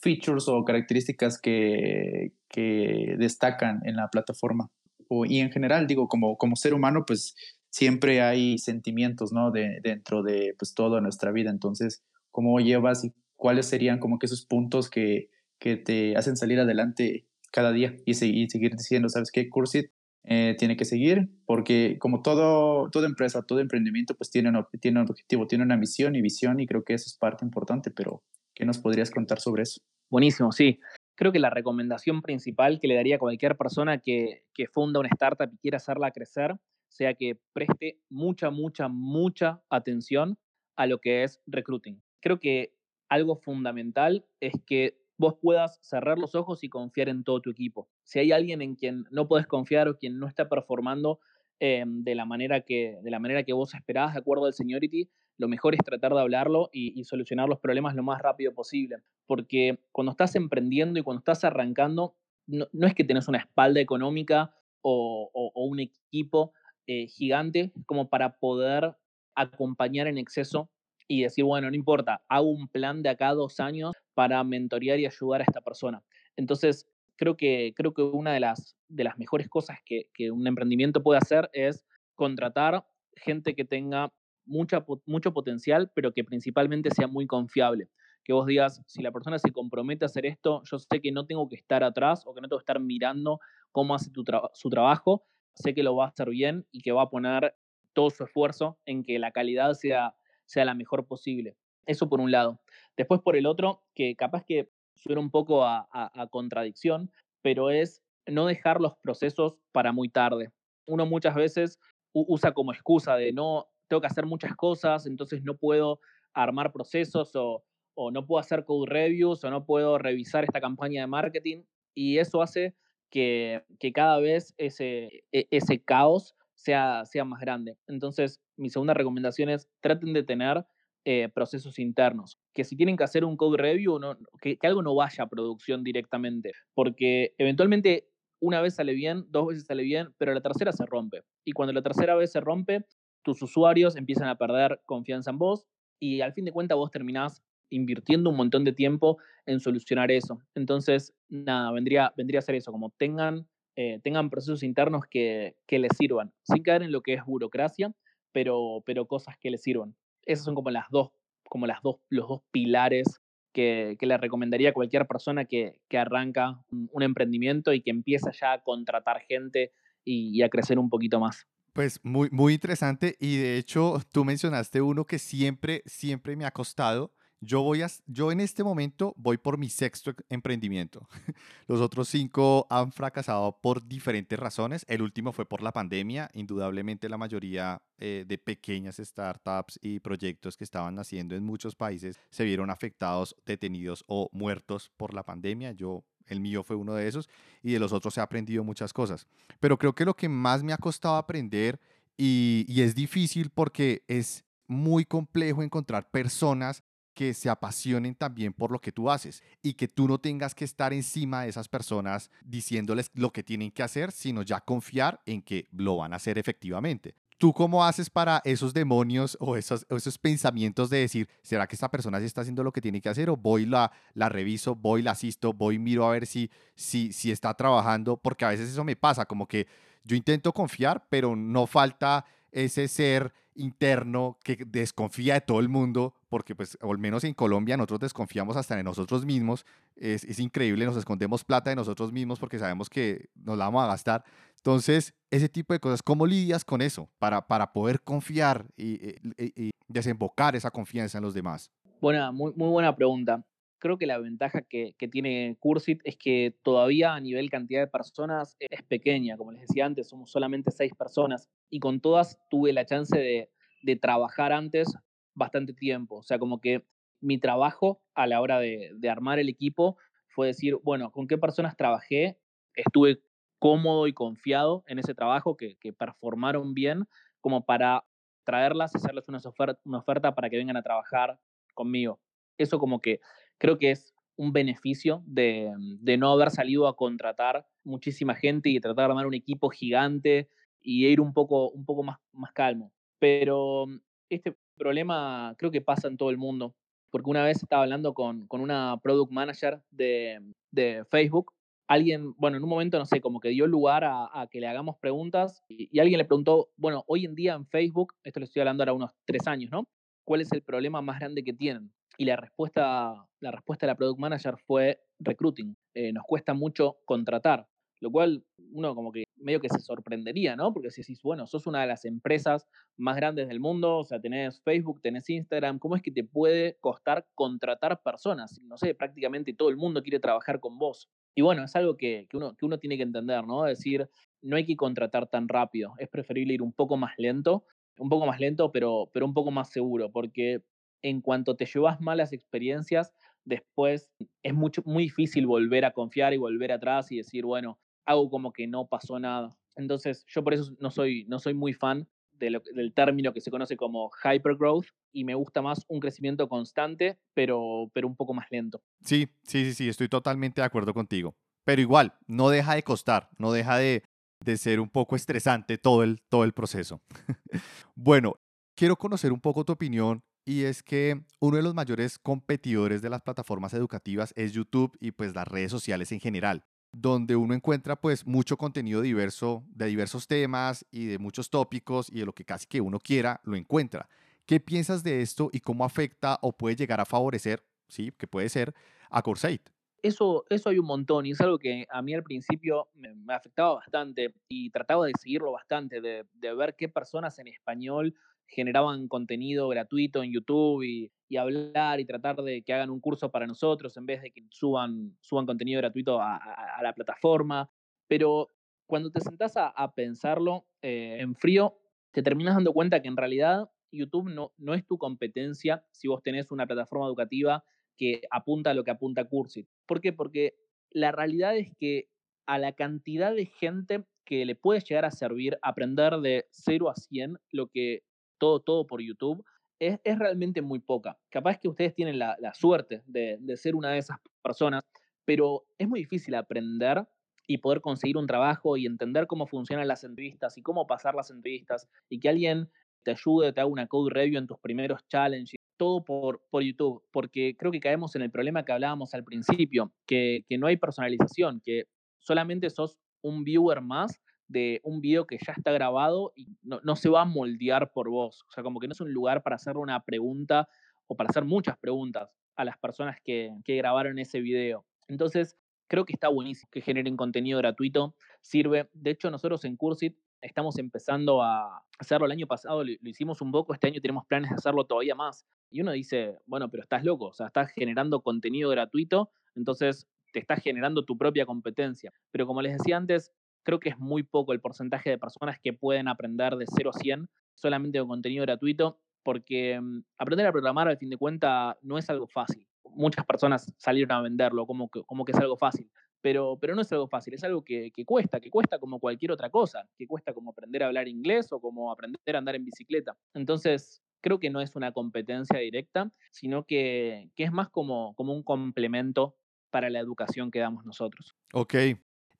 [0.00, 4.70] features o características que, que destacan en la plataforma.
[5.08, 7.34] O, y en general, digo, como, como ser humano, pues
[7.70, 9.50] siempre hay sentimientos, ¿no?
[9.50, 11.50] De, dentro de pues toda nuestra vida.
[11.50, 16.60] Entonces, ¿cómo llevas y cuáles serían como que esos puntos que, que te hacen salir
[16.60, 19.48] adelante cada día y, seguir, seguir diciendo, ¿sabes qué?
[19.48, 19.90] Cursit
[20.24, 25.00] eh, tiene que seguir, porque como todo, toda empresa, todo emprendimiento, pues tiene un, tiene
[25.00, 28.22] un objetivo, tiene una misión y visión, y creo que eso es parte importante, pero
[28.54, 29.80] ¿qué nos podrías contar sobre eso?
[30.10, 30.78] Buenísimo, sí.
[31.14, 35.08] Creo que la recomendación principal que le daría a cualquier persona que, que funda una
[35.10, 36.56] startup y quiera hacerla crecer,
[36.88, 40.38] sea que preste mucha, mucha, mucha atención
[40.76, 42.02] a lo que es recruiting.
[42.20, 42.74] Creo que
[43.08, 47.90] algo fundamental es que vos puedas cerrar los ojos y confiar en todo tu equipo.
[48.04, 51.20] Si hay alguien en quien no puedes confiar o quien no está performando
[51.60, 55.10] eh, de, la manera que, de la manera que vos esperabas, de acuerdo al seniority,
[55.36, 58.96] lo mejor es tratar de hablarlo y, solucionar los problemas lo más rápido posible.
[59.26, 64.54] Porque cuando estás emprendiendo y cuando estás arrancando, no, es que tenés una espalda económica
[64.80, 66.54] o, un equipo
[66.86, 68.96] eh, gigante como para poder
[69.34, 70.70] acompañar en exceso
[71.06, 75.06] y decir, bueno, no importa, hago un plan de acá dos años para mentorear y
[75.06, 76.04] ayudar a esta persona.
[76.36, 81.02] Entonces, creo que, creo que una de las, de las mejores cosas que, un emprendimiento
[81.02, 82.84] puede hacer es contratar
[83.16, 84.12] gente que tenga
[84.44, 87.88] mucha, mucho potencial, pero que principalmente sea muy confiable.
[88.22, 91.24] Que vos digas, si la persona se compromete a hacer esto, yo sé que no
[91.24, 93.40] tengo que estar atrás o que no tengo que estar mirando
[93.72, 94.10] cómo hace
[94.52, 97.54] su trabajo, sé que lo va a hacer bien y que va a poner
[97.94, 100.14] todo su esfuerzo en que la calidad sea
[100.50, 101.56] sea la mejor posible.
[101.86, 102.60] Eso por un lado.
[102.96, 105.88] Después por el otro, que capaz que suena un poco a,
[106.30, 107.10] contradicción,
[107.42, 110.52] pero es no dejar los procesos para muy tarde.
[110.86, 111.78] Uno muchas veces
[112.12, 116.00] usa como excusa de no, tengo que hacer muchas cosas, entonces no puedo
[116.34, 117.64] armar procesos o,
[117.94, 121.62] o no puedo hacer code reviews o no puedo revisar esta campaña de marketing
[121.94, 122.74] y eso hace
[123.10, 127.76] que, que cada vez ese, e, ese caos sea, sea más grande.
[127.88, 130.64] Entonces, mi segunda recomendación es traten de tener
[131.04, 132.38] eh, procesos internos.
[132.54, 135.82] Que si tienen que hacer un code review, no, que, algo no vaya a producción
[135.82, 138.08] directamente, porque eventualmente
[138.40, 141.22] una vez sale bien, dos veces sale bien, pero la tercera se rompe.
[141.44, 142.86] Y cuando la tercera vez se rompe,
[143.22, 145.66] tus usuarios empiezan a perder confianza en vos
[145.98, 150.40] y al fin de cuentas vos terminás invirtiendo un montón de tiempo en solucionar eso.
[150.54, 155.78] Entonces, nada, vendría, vendría a ser eso, como tengan eh, tengan procesos internos que, que,
[155.78, 157.94] les sirvan, sin caer en lo que es burocracia,
[158.32, 159.94] pero, pero cosas que les sirvan.
[160.24, 161.10] Esas son como las dos,
[161.48, 163.20] como las dos, los dos pilares
[163.52, 168.30] que, que le recomendaría a cualquier persona que, que arranca un, emprendimiento y que empieza
[168.32, 169.72] ya a contratar gente
[170.04, 171.46] y, y a crecer un poquito más.
[171.72, 176.50] Pues muy, muy interesante y de hecho tú mencionaste uno que siempre, siempre me ha
[176.50, 181.08] costado yo voy a, yo en este momento voy por mi sexto emprendimiento.
[181.66, 184.84] Los otros cinco han fracasado por diferentes razones.
[184.88, 186.30] El último fue por la pandemia.
[186.34, 192.20] Indudablemente la mayoría eh, de pequeñas startups y proyectos que estaban naciendo en muchos países
[192.30, 195.72] se vieron afectados, detenidos o muertos por la pandemia.
[195.72, 197.28] Yo el mío fue uno de esos
[197.62, 199.26] y de los otros he aprendido muchas cosas.
[199.60, 201.80] Pero creo que lo que más me ha costado aprender
[202.18, 206.84] y, y es difícil porque es muy complejo encontrar personas
[207.20, 210.64] que se apasionen también por lo que tú haces y que tú no tengas que
[210.64, 215.42] estar encima de esas personas diciéndoles lo que tienen que hacer, sino ya confiar en
[215.42, 217.14] que lo van a hacer efectivamente.
[217.36, 221.90] ¿Tú cómo haces para esos demonios o esos, esos pensamientos de decir, ¿será que esta
[221.90, 223.28] persona sí está haciendo lo que tiene que hacer?
[223.28, 227.30] O voy, la, la reviso, voy, la asisto, voy, miro a ver si, si, si
[227.30, 229.66] está trabajando, porque a veces eso me pasa, como que
[230.04, 236.14] yo intento confiar, pero no falta ese ser interno que desconfía de todo el mundo,
[236.28, 239.64] porque pues al menos en Colombia nosotros desconfiamos hasta de nosotros mismos,
[239.96, 243.84] es, es, increíble, nos escondemos plata de nosotros mismos porque sabemos que nos la vamos
[243.84, 244.24] a gastar.
[244.56, 249.70] Entonces, ese tipo de cosas, ¿cómo lidias con eso para, para poder confiar y, y,
[249.88, 251.70] desembocar esa confianza en los demás?
[252.00, 253.44] Buena, muy, muy buena pregunta
[253.80, 258.56] creo que la ventaja que, tiene Cursit es que todavía a nivel cantidad de personas
[258.60, 259.36] es pequeña.
[259.36, 263.50] Como les decía antes, somos solamente seis personas y con todas tuve la chance de,
[263.96, 264.94] trabajar antes
[265.34, 266.16] bastante tiempo.
[266.16, 266.84] O sea, como que
[267.20, 269.96] mi trabajo a la hora de, armar el equipo
[270.28, 272.38] fue decir, bueno, ¿con qué personas trabajé?
[272.74, 273.20] Estuve
[273.58, 277.08] cómodo y confiado en ese trabajo, que, performaron bien,
[277.40, 278.04] como para
[278.44, 279.40] traerlas, hacerles una
[279.84, 281.38] una oferta para que vengan a trabajar
[281.74, 282.20] conmigo.
[282.58, 283.20] Eso como que
[283.60, 285.70] creo que es un beneficio de,
[286.18, 290.48] no haber salido a contratar muchísima gente y tratar de armar un equipo gigante
[290.80, 292.90] y ir un poco, un poco más, más calmo.
[293.18, 293.84] Pero
[294.30, 296.74] este problema creo que pasa en todo el mundo,
[297.10, 301.52] porque una vez estaba hablando con, con una product manager de, de, Facebook,
[301.86, 304.96] alguien, bueno, en un momento, no sé, como que dio lugar a, que le hagamos
[304.96, 308.60] preguntas y, y, alguien le preguntó, bueno, hoy en día en Facebook, esto le estoy
[308.60, 309.86] hablando ahora unos tres años, ¿no?
[310.24, 311.92] ¿Cuál es el problema más grande que tienen?
[312.18, 315.76] Y la respuesta, la respuesta de la Product Manager fue recruiting.
[315.94, 317.66] Eh, nos cuesta mucho contratar,
[318.00, 320.72] lo cual uno como que medio que se sorprendería, ¿no?
[320.72, 324.20] Porque si decís, bueno, sos una de las empresas más grandes del mundo, o sea,
[324.20, 328.60] tenés Facebook, tenés Instagram, ¿cómo es que te puede costar contratar personas?
[328.62, 331.08] No sé, prácticamente todo el mundo quiere trabajar con vos.
[331.34, 333.66] Y bueno, es algo que, que, uno, que uno tiene que entender, ¿no?
[333.66, 334.08] Es decir,
[334.42, 337.64] no hay que contratar tan rápido, es preferible ir un poco más lento,
[337.98, 340.62] un poco más lento, pero, pero un poco más seguro, porque
[341.02, 343.12] en cuanto te llevas malas experiencias,
[343.44, 344.10] después
[344.42, 348.52] es mucho, muy difícil volver a confiar y volver atrás y decir, bueno, hago como
[348.52, 349.56] que no pasó nada.
[349.76, 353.76] Entonces, yo por eso no soy, no soy muy fan del término que se conoce
[353.76, 358.82] como hypergrowth y me gusta más un crecimiento constante, pero, pero un poco más lento.
[359.04, 361.36] Sí, sí, sí, sí, estoy totalmente de acuerdo contigo.
[361.64, 364.02] Pero igual, no deja de costar, no deja de,
[364.42, 367.02] de ser un poco estresante todo el, todo el proceso.
[367.94, 368.40] bueno,
[368.74, 373.10] quiero conocer un poco tu opinión y es que uno de los mayores competidores de
[373.10, 378.00] las plataformas educativas es YouTube y pues las redes sociales en general, donde uno encuentra
[378.00, 382.44] pues mucho contenido diverso de diversos temas y de muchos tópicos y de lo que
[382.44, 384.08] casi que uno quiera lo encuentra.
[384.46, 388.48] ¿Qué piensas de esto y cómo afecta o puede llegar a favorecer, sí, que puede
[388.48, 388.74] ser,
[389.08, 389.62] a Courseit?
[390.02, 393.74] Eso, eso hay un montón y es algo que a mí al principio me, afectaba
[393.74, 398.14] bastante y trataba de seguirlo bastante, de, de ver qué personas en español
[398.50, 403.46] generaban contenido gratuito en YouTube y, hablar y tratar de que hagan un curso para
[403.46, 406.40] nosotros en vez de que suban, suban contenido gratuito a,
[406.82, 407.70] la plataforma.
[408.08, 408.48] Pero
[408.86, 411.76] cuando te sentás a, pensarlo eh, en frío,
[412.10, 416.20] te terminas dando cuenta que en realidad YouTube no, no es tu competencia si vos
[416.20, 417.64] tenés una plataforma educativa
[417.96, 419.68] que apunta a lo que apunta Cursit.
[419.86, 420.12] ¿Por qué?
[420.12, 420.56] Porque
[420.90, 422.08] la realidad es que
[422.46, 426.94] a la cantidad de gente que le puede llegar a servir aprender de 0 a
[426.96, 428.02] 100 lo que
[428.40, 429.44] todo, todo por YouTube,
[429.78, 431.16] es, es realmente muy poca.
[431.28, 434.82] Capaz que ustedes tienen la, la suerte de, de ser una de esas personas,
[435.24, 437.06] pero es muy difícil aprender
[437.46, 441.30] y poder conseguir un trabajo y entender cómo funcionan las entrevistas y cómo pasar las
[441.30, 442.68] entrevistas y que alguien
[443.02, 447.02] te ayude, te haga una code review en tus primeros challenges, todo por, por YouTube,
[447.10, 450.76] porque creo que caemos en el problema que hablábamos al principio, que, que no hay
[450.76, 451.84] personalización, que
[452.18, 456.96] solamente sos un viewer más de un video que ya está grabado y no, no,
[456.96, 458.44] se va a moldear por vos.
[458.48, 460.68] O sea, como que no es un lugar para hacer una pregunta
[461.06, 464.84] o para hacer muchas preguntas a las personas que, que grabaron ese video.
[465.06, 468.16] Entonces, creo que está buenísimo que generen contenido gratuito.
[468.40, 468.90] Sirve.
[468.92, 472.26] De hecho, nosotros en Cursit estamos empezando a hacerlo.
[472.26, 475.46] El año pasado lo, hicimos un poco, este año tenemos planes de hacerlo todavía más.
[475.70, 480.40] Y uno dice, bueno, pero estás loco, o sea, estás generando contenido gratuito, entonces te
[480.40, 482.12] estás generando tu propia competencia.
[482.32, 483.32] Pero como les decía antes,
[483.62, 486.98] creo que es muy poco el porcentaje de personas que pueden aprender de 0 a
[486.98, 491.98] 100 solamente con contenido gratuito, porque mm, aprender a programar al fin de cuentas no
[491.98, 492.66] es algo fácil.
[492.84, 496.82] Muchas personas salieron a venderlo como que, como que es algo fácil, pero, pero no
[496.82, 500.06] es algo fácil, es algo que, que, cuesta, que cuesta como cualquier otra cosa, que
[500.06, 503.16] cuesta como aprender a hablar inglés o como aprender a andar en bicicleta.
[503.34, 508.32] Entonces, creo que no es una competencia directa, sino que, que es más como, como
[508.32, 509.36] un complemento
[509.70, 511.36] para la educación que damos nosotros.
[511.52, 511.74] Ok,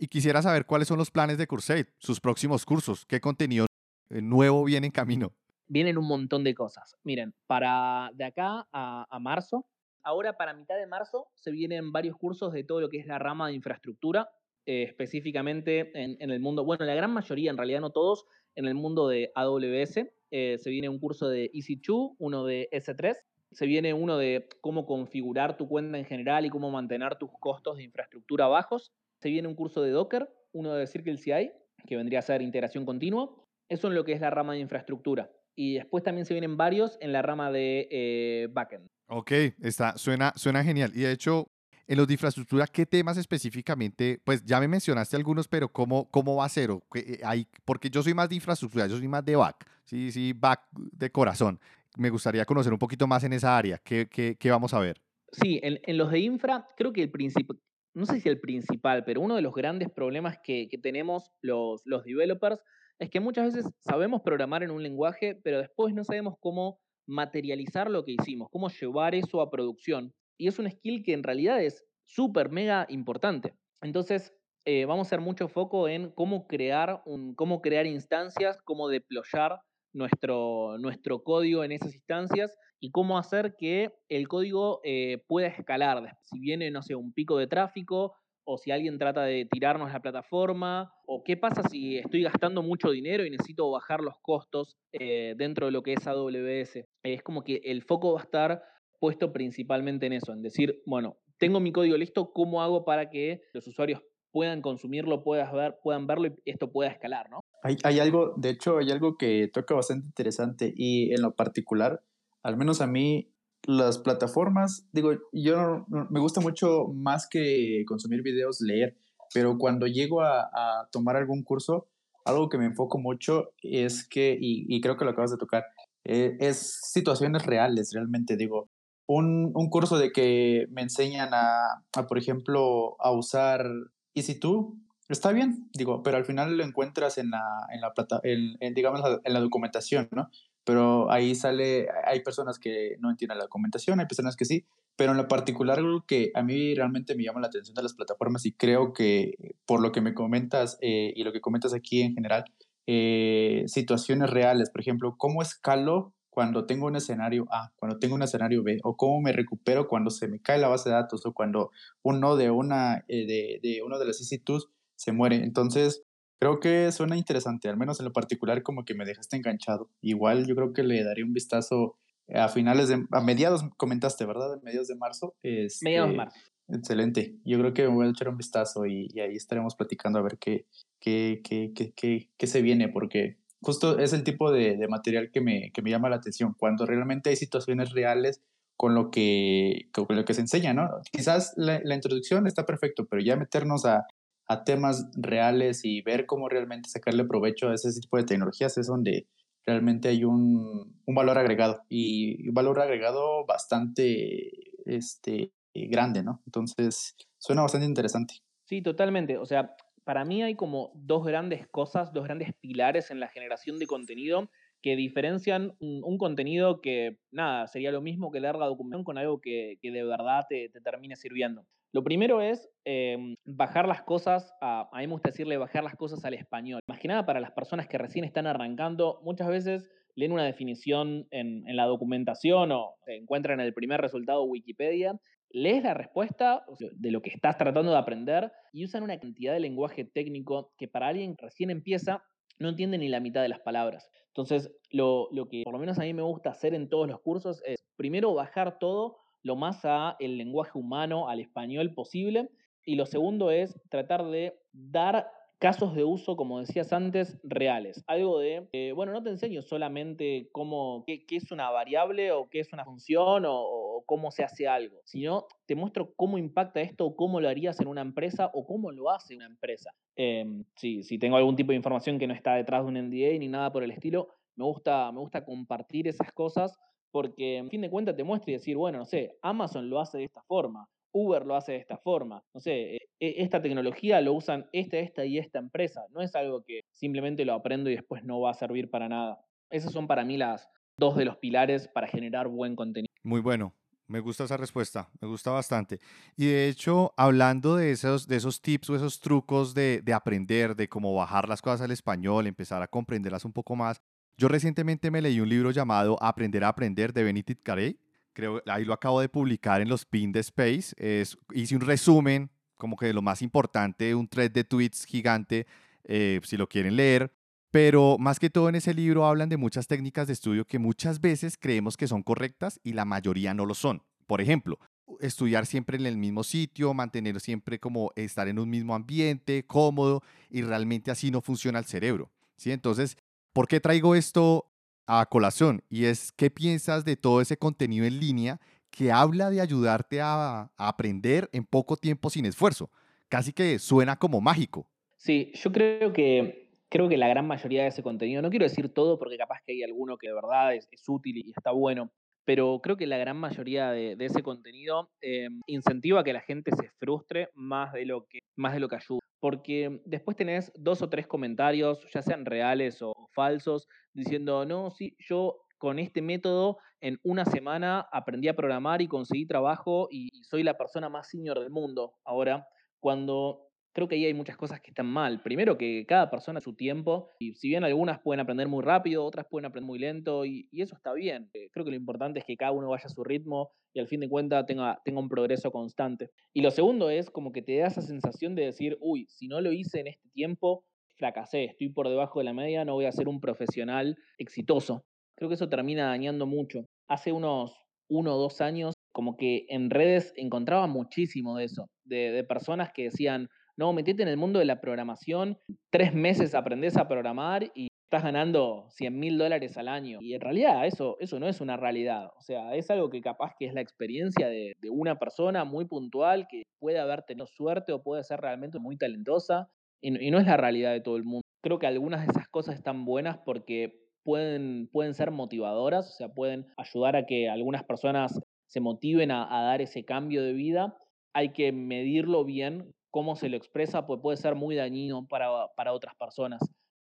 [0.01, 3.67] y quisiera saber cuáles son los planes de Cursate, sus próximos cursos, qué contenido
[4.09, 5.33] nuevo viene en camino.
[5.69, 6.97] Vienen un montón de cosas.
[7.05, 9.67] Miren, para de acá a, a marzo
[10.03, 13.19] Ahora, para mitad de marzo, se vienen varios cursos de todo lo que es la
[13.19, 14.31] rama de infraestructura,
[14.65, 18.75] eh, específicamente en, el mundo, bueno, la gran mayoría, en realidad no todos, en el
[18.75, 20.07] mundo de AWS.
[20.31, 23.17] Eh, se viene un curso de EC2, uno de S3,
[23.51, 27.77] se viene uno de cómo configurar tu cuenta en general y cómo mantener tus costos
[27.77, 28.93] de infraestructura bajos.
[29.21, 31.53] Se viene un curso de Docker, uno de Circle CI,
[31.87, 33.31] que vendría a ser integración continua.
[33.69, 35.31] Eso en lo que es la rama de infraestructura.
[35.55, 38.89] Y después también se vienen varios en la rama de eh, backend.
[39.09, 40.93] Ok, está, suena, suena genial.
[40.95, 41.49] Y de hecho,
[41.87, 44.21] en los de infraestructura, ¿qué temas específicamente?
[44.25, 46.71] Pues ya me mencionaste algunos, pero ¿cómo, cómo va a ser?
[46.71, 46.83] O
[47.25, 50.63] hay, porque yo soy más de infraestructura, yo soy más de back, sí, sí, back
[50.73, 51.61] de corazón.
[51.97, 53.79] Me gustaría conocer un poquito más en esa área.
[53.79, 55.03] ¿Qué, qué, qué vamos a ver?
[55.33, 57.59] Sí, en, en, los de infra, creo que el principal,
[57.95, 62.05] no sé si el principal, pero uno de los grandes problemas que, tenemos los, los
[62.05, 62.61] developers
[62.99, 67.91] es que muchas veces sabemos programar en un lenguaje, pero después no sabemos cómo materializar
[67.91, 70.15] lo que hicimos, cómo llevar eso a producción.
[70.39, 73.55] Y es un skill que en realidad es súper, mega importante.
[73.83, 74.35] Entonces,
[74.67, 79.61] eh, vamos a hacer mucho foco en cómo crear, un, cómo crear instancias, cómo deployar
[79.93, 86.17] nuestro, nuestro código en esas instancias y cómo hacer que el código eh, pueda escalar.
[86.23, 90.01] Si viene, no sé, un pico de tráfico o si alguien trata de tirarnos la
[90.01, 95.35] plataforma, o qué pasa si estoy gastando mucho dinero y necesito bajar los costos eh,
[95.37, 96.85] dentro de lo que es AWS.
[97.05, 98.63] Es como que el foco va a estar
[98.99, 103.43] puesto principalmente en eso, en decir, bueno, tengo mi código listo, ¿cómo hago para que
[103.53, 107.41] los usuarios puedan consumirlo, puedan, ver, puedan verlo y esto pueda escalar, ¿no?
[107.63, 112.03] Hay, hay algo, de hecho, hay algo que toca bastante interesante y en lo particular,
[112.43, 113.31] al menos a mí,
[113.67, 118.97] las plataformas, digo, yo me gusta mucho más que consumir videos, leer,
[119.35, 121.87] pero cuando llego a, tomar algún curso,
[122.25, 125.65] algo que me enfoco mucho es que, y, creo que lo acabas de tocar,
[126.05, 128.69] eh, es situaciones reales, realmente digo.
[129.07, 133.67] Un, un, curso de que me enseñan a, a, por ejemplo, a usar
[134.15, 134.75] EasyTo,
[135.09, 139.03] está bien, digo, pero al final lo encuentras en la, en la plata, en, digamos,
[139.25, 140.29] en la documentación, ¿no?
[140.65, 145.13] pero ahí sale, hay personas que no entienden la documentación, hay personas que sí, pero
[145.13, 148.45] en lo particular algo que a mí realmente me llama la atención de las plataformas
[148.47, 149.35] y creo que
[149.67, 152.45] por lo que me comentas eh, y lo que comentas aquí en general,
[152.87, 158.23] eh, situaciones reales, por ejemplo, cómo escalo cuando tengo un escenario A, cuando tengo un
[158.23, 161.35] escenario B, o cómo me recupero cuando se me cae la base de datos o
[161.35, 165.37] cuando uno de una eh, de, de uno de las institutos se muere.
[165.37, 166.03] Entonces,
[166.41, 169.91] Creo que suena interesante, al menos en lo particular como que me dejaste enganchado.
[170.01, 171.99] Igual yo creo que le daré un vistazo
[172.35, 174.55] a finales de, a mediados, comentaste, ¿verdad?
[174.55, 175.35] A mediados de marzo.
[175.43, 176.41] Este, mediados de marzo.
[176.69, 177.37] Excelente.
[177.45, 180.39] Yo creo que me voy a echar un vistazo y, ahí estaremos platicando a ver
[180.39, 180.65] qué,
[180.99, 185.41] qué, qué, qué, qué, se viene, porque justo es el tipo de, de material que
[185.41, 188.43] me, que me llama la atención, cuando realmente hay situaciones reales
[188.77, 190.89] con lo que, con lo que se enseña, ¿no?
[191.13, 194.07] Quizás la, introducción está perfecto, pero ya meternos a,
[194.47, 198.87] a temas reales y ver cómo realmente sacarle provecho a ese tipo de tecnologías es
[198.87, 199.27] donde
[199.67, 204.51] realmente hay un, un valor agregado y un valor agregado bastante
[204.87, 206.41] este, grande, ¿no?
[206.47, 208.37] Entonces, suena bastante interesante.
[208.65, 209.37] Sí, totalmente.
[209.37, 209.75] O sea,
[210.11, 214.51] para mí hay como dos grandes cosas, dos grandes pilares en la generación de contenido
[214.83, 219.79] que diferencian un, contenido que, nada, sería lo mismo que larga documentación con algo que,
[219.81, 221.65] que de verdad te, te, termine sirviendo.
[221.93, 225.95] Lo primero es em, bajar las cosas, a, a, mí me gusta decirle bajar las
[225.95, 226.81] cosas al español.
[226.89, 231.29] Más que nada para las personas que recién están arrancando, muchas veces leen una definición
[231.31, 235.21] en, en la documentación o se encuentran el primer resultado Wikipedia,
[235.51, 239.61] lees la respuesta de lo que estás tratando de aprender y usan una cantidad de
[239.61, 242.23] lenguaje técnico que para alguien que recién empieza
[242.59, 244.11] no entiende ni la mitad de las palabras.
[244.29, 247.21] Entonces, lo, lo, que por lo menos a mí me gusta hacer en todos los
[247.21, 252.51] cursos es primero bajar todo lo más a el lenguaje humano, al español posible,
[252.85, 255.31] y lo segundo es tratar de dar
[255.61, 258.03] casos de uso, como decías antes, reales.
[258.07, 262.61] Algo de, eh, bueno, no te enseño solamente cómo, qué, es una variable o qué
[262.61, 267.15] es una función o, cómo se hace algo, sino te muestro cómo impacta esto o
[267.15, 269.93] cómo lo harías en una empresa o cómo lo hace una empresa.
[270.17, 273.39] Em, si, si tengo algún tipo de información que no está detrás de un NDA
[273.39, 276.77] ni nada por el estilo, me gusta, me gusta compartir esas cosas
[277.11, 280.19] porque en fin de cuentas te muestra y decir, bueno, no sé, Amazon lo hace
[280.19, 282.43] de esta forma, Uber lo hace de esta forma.
[282.55, 286.03] No sé, e, e, esta tecnología lo usan esta, esta y esta empresa.
[286.11, 289.39] No es algo que simplemente lo aprendo y después no va a servir para nada.
[289.71, 293.13] Esos son para mí las dos de los pilares para generar buen contenido.
[293.23, 293.75] Muy bueno.
[294.07, 296.01] Me gusta esa respuesta, me gusta bastante.
[296.37, 300.75] Y de hecho, hablando de esos, de esos tips o esos trucos de, de aprender,
[300.75, 304.03] de cómo bajar las cosas al español, empezar a comprenderlas un poco más,
[304.37, 308.01] yo recientemente me leí un libro llamado Aprender a Aprender de Benedict Carey
[308.41, 312.51] creo, ahí lo acabo de publicar en los pin de Space, es, hice un resumen
[312.77, 315.67] como que de lo más importante, un thread de tweets gigante,
[316.05, 317.31] eh, si lo quieren leer,
[317.71, 321.21] pero más que todo en ese libro hablan de muchas técnicas de estudio que muchas
[321.21, 324.03] veces creemos que son correctas y la mayoría no lo son.
[324.27, 324.79] Por ejemplo,
[325.21, 330.23] estudiar siempre en el mismo sitio, mantener siempre como estar en un mismo ambiente, cómodo,
[330.49, 332.31] y realmente así no funciona el cerebro.
[332.57, 332.73] ¿sí?
[332.73, 333.19] Entonces,
[333.53, 334.71] ¿por qué traigo esto
[335.13, 338.61] a colación y es qué piensas de todo ese contenido en línea
[338.93, 342.91] que habla de ayudarte a, aprender en poco tiempo sin esfuerzo.
[343.29, 344.89] Casi que suena como mágico.
[345.17, 348.89] Sí, yo creo que creo que la gran mayoría de ese contenido, no quiero decir
[348.93, 352.11] todo porque capaz que hay alguno que de verdad es, útil y está bueno,
[352.45, 356.71] pero creo que la gran mayoría de, ese contenido eh, incentiva a que la gente
[356.75, 359.21] se frustre más de lo que, más de lo que ayuda.
[359.41, 365.17] Porque después tenés dos o tres comentarios, ya sean reales o falsos, diciendo, no, sí,
[365.19, 370.63] yo con este método en una semana aprendí a programar y conseguí trabajo y soy
[370.63, 372.69] la persona más senior del mundo ahora,
[373.01, 375.43] cuando creo que ahí hay muchas cosas que están mal.
[375.43, 379.47] Primero que cada persona su tiempo, y si bien algunas pueden aprender muy rápido, otras
[379.49, 381.51] pueden aprender muy lento, y, eso está bien.
[381.55, 384.09] Eh, creo que lo importante es que cada uno vaya a su ritmo y al
[384.09, 386.31] fin de cuentas tenga, tenga un progreso constante.
[386.53, 389.61] Y lo segundo es como que te da esa sensación de decir, uy, si no
[389.61, 390.85] lo hice en este tiempo,
[391.17, 395.05] fracasé, estoy por debajo de la media, no voy a ser un profesional exitoso.
[395.37, 396.87] Creo que eso termina dañando mucho.
[397.09, 397.77] Hace unos
[398.11, 403.05] uno o dos años, como que en redes encontraba muchísimo de eso, de, personas que
[403.05, 405.59] decían, no, metete en el mundo de la programación,
[405.91, 410.19] tres meses aprendes a programar y estás ganando 100 mil dólares al año.
[410.21, 412.31] Y en realidad eso, eso no es una realidad.
[412.37, 416.49] O sea, es algo que capaz que es la experiencia de, una persona muy puntual
[416.49, 419.71] que puede haber tenido suerte o puede ser realmente muy talentosa
[420.03, 421.43] y, no es la realidad de todo el mundo.
[421.63, 426.29] Creo que algunas de esas cosas están buenas porque pueden, pueden ser motivadoras, o sea,
[426.31, 430.97] pueden ayudar a que algunas personas se motiven a, dar ese cambio de vida.
[431.33, 435.93] Hay que medirlo bien, cómo se lo expresa, pues puede ser muy dañino para, para
[435.93, 436.61] otras personas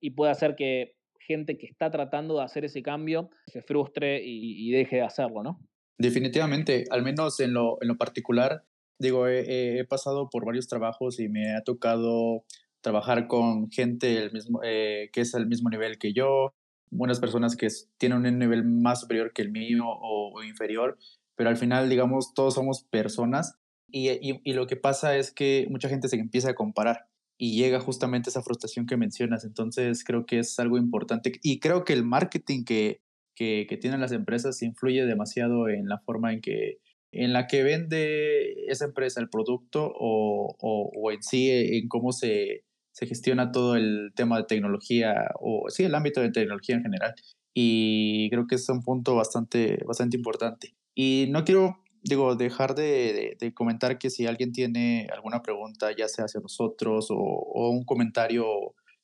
[0.01, 4.71] y puede hacer que gente que está tratando de hacer ese cambio se frustre y,
[4.71, 5.59] deje de hacerlo, ¿no?
[5.97, 8.63] Definitivamente, al menos en lo, en lo particular,
[8.97, 12.43] digo, he, pasado por varios trabajos y me ha tocado
[12.81, 16.55] trabajar con gente el mismo, eh, que es al mismo nivel que yo,
[16.91, 20.97] unas personas que tienen un nivel más superior que el mío o, inferior,
[21.35, 23.57] pero al final, digamos, todos somos personas
[23.91, 28.29] y, lo que pasa es que mucha gente se empieza a comparar y llega justamente
[28.29, 29.43] esa frustración que mencionas.
[29.43, 33.01] Entonces, creo que es algo importante y creo que el marketing que,
[33.35, 36.79] que, tienen las empresas influye demasiado en la forma en que
[37.13, 42.13] en la que vende esa empresa el producto o, o, o en sí en cómo
[42.13, 46.83] se, se gestiona todo el tema de tecnología, o sí, el ámbito de tecnología en
[46.83, 47.15] general.
[47.53, 50.75] Y creo que es un punto bastante, bastante importante.
[50.95, 56.07] Y no quiero, digo, dejar de, de, comentar que si alguien tiene alguna pregunta, ya
[56.07, 58.45] sea hacia nosotros o, o un comentario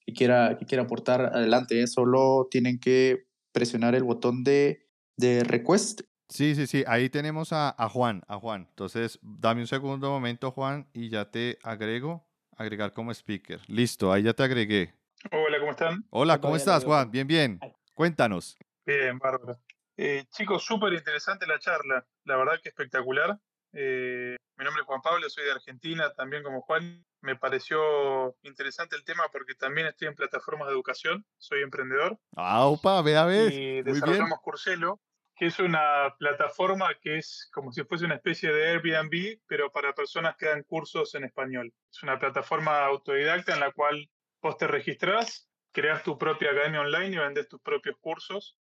[0.05, 1.81] que quiera, que quiera aportar, adelante.
[1.81, 1.87] ¿eh?
[1.87, 7.73] Solo tienen que presionar el botón de, de request Sí, sí, sí, ahí tenemos a,
[7.77, 8.67] a, Juan, a Juan.
[8.69, 12.25] Entonces, dame un segundo momento, Juan, y ya te agrego.
[12.57, 13.61] Agregar como speaker.
[13.67, 14.93] Listo, ahí ya te agregué.
[15.31, 16.05] Hola, ¿cómo están?
[16.09, 17.11] Hola, ¿cómo estás, Juan?
[17.11, 17.59] Bien, bien.
[17.93, 18.57] Cuéntanos.
[18.85, 19.57] Bien, bárbaro.
[19.97, 22.05] Eh, chicos, súper interesante la charla.
[22.23, 23.37] La verdad que espectacular.
[23.73, 27.03] Eh, mi nombre es Juan Pablo, soy de Argentina, también como Juan.
[27.21, 32.19] Me pareció interesante el tema porque también estoy en plataformas de educación, soy emprendedor.
[32.35, 33.51] Ah, opa, ve a ver.
[33.51, 34.99] Y desarrollamos Curselo,
[35.35, 39.93] que es una plataforma que es como si fuese una especie de Airbnb, pero para
[39.93, 41.73] personas que dan cursos en español.
[41.91, 44.09] Es una plataforma autodidacta en la cual
[44.41, 48.57] vos te registrás, creas tu propia academia online y vendes tus propios cursos.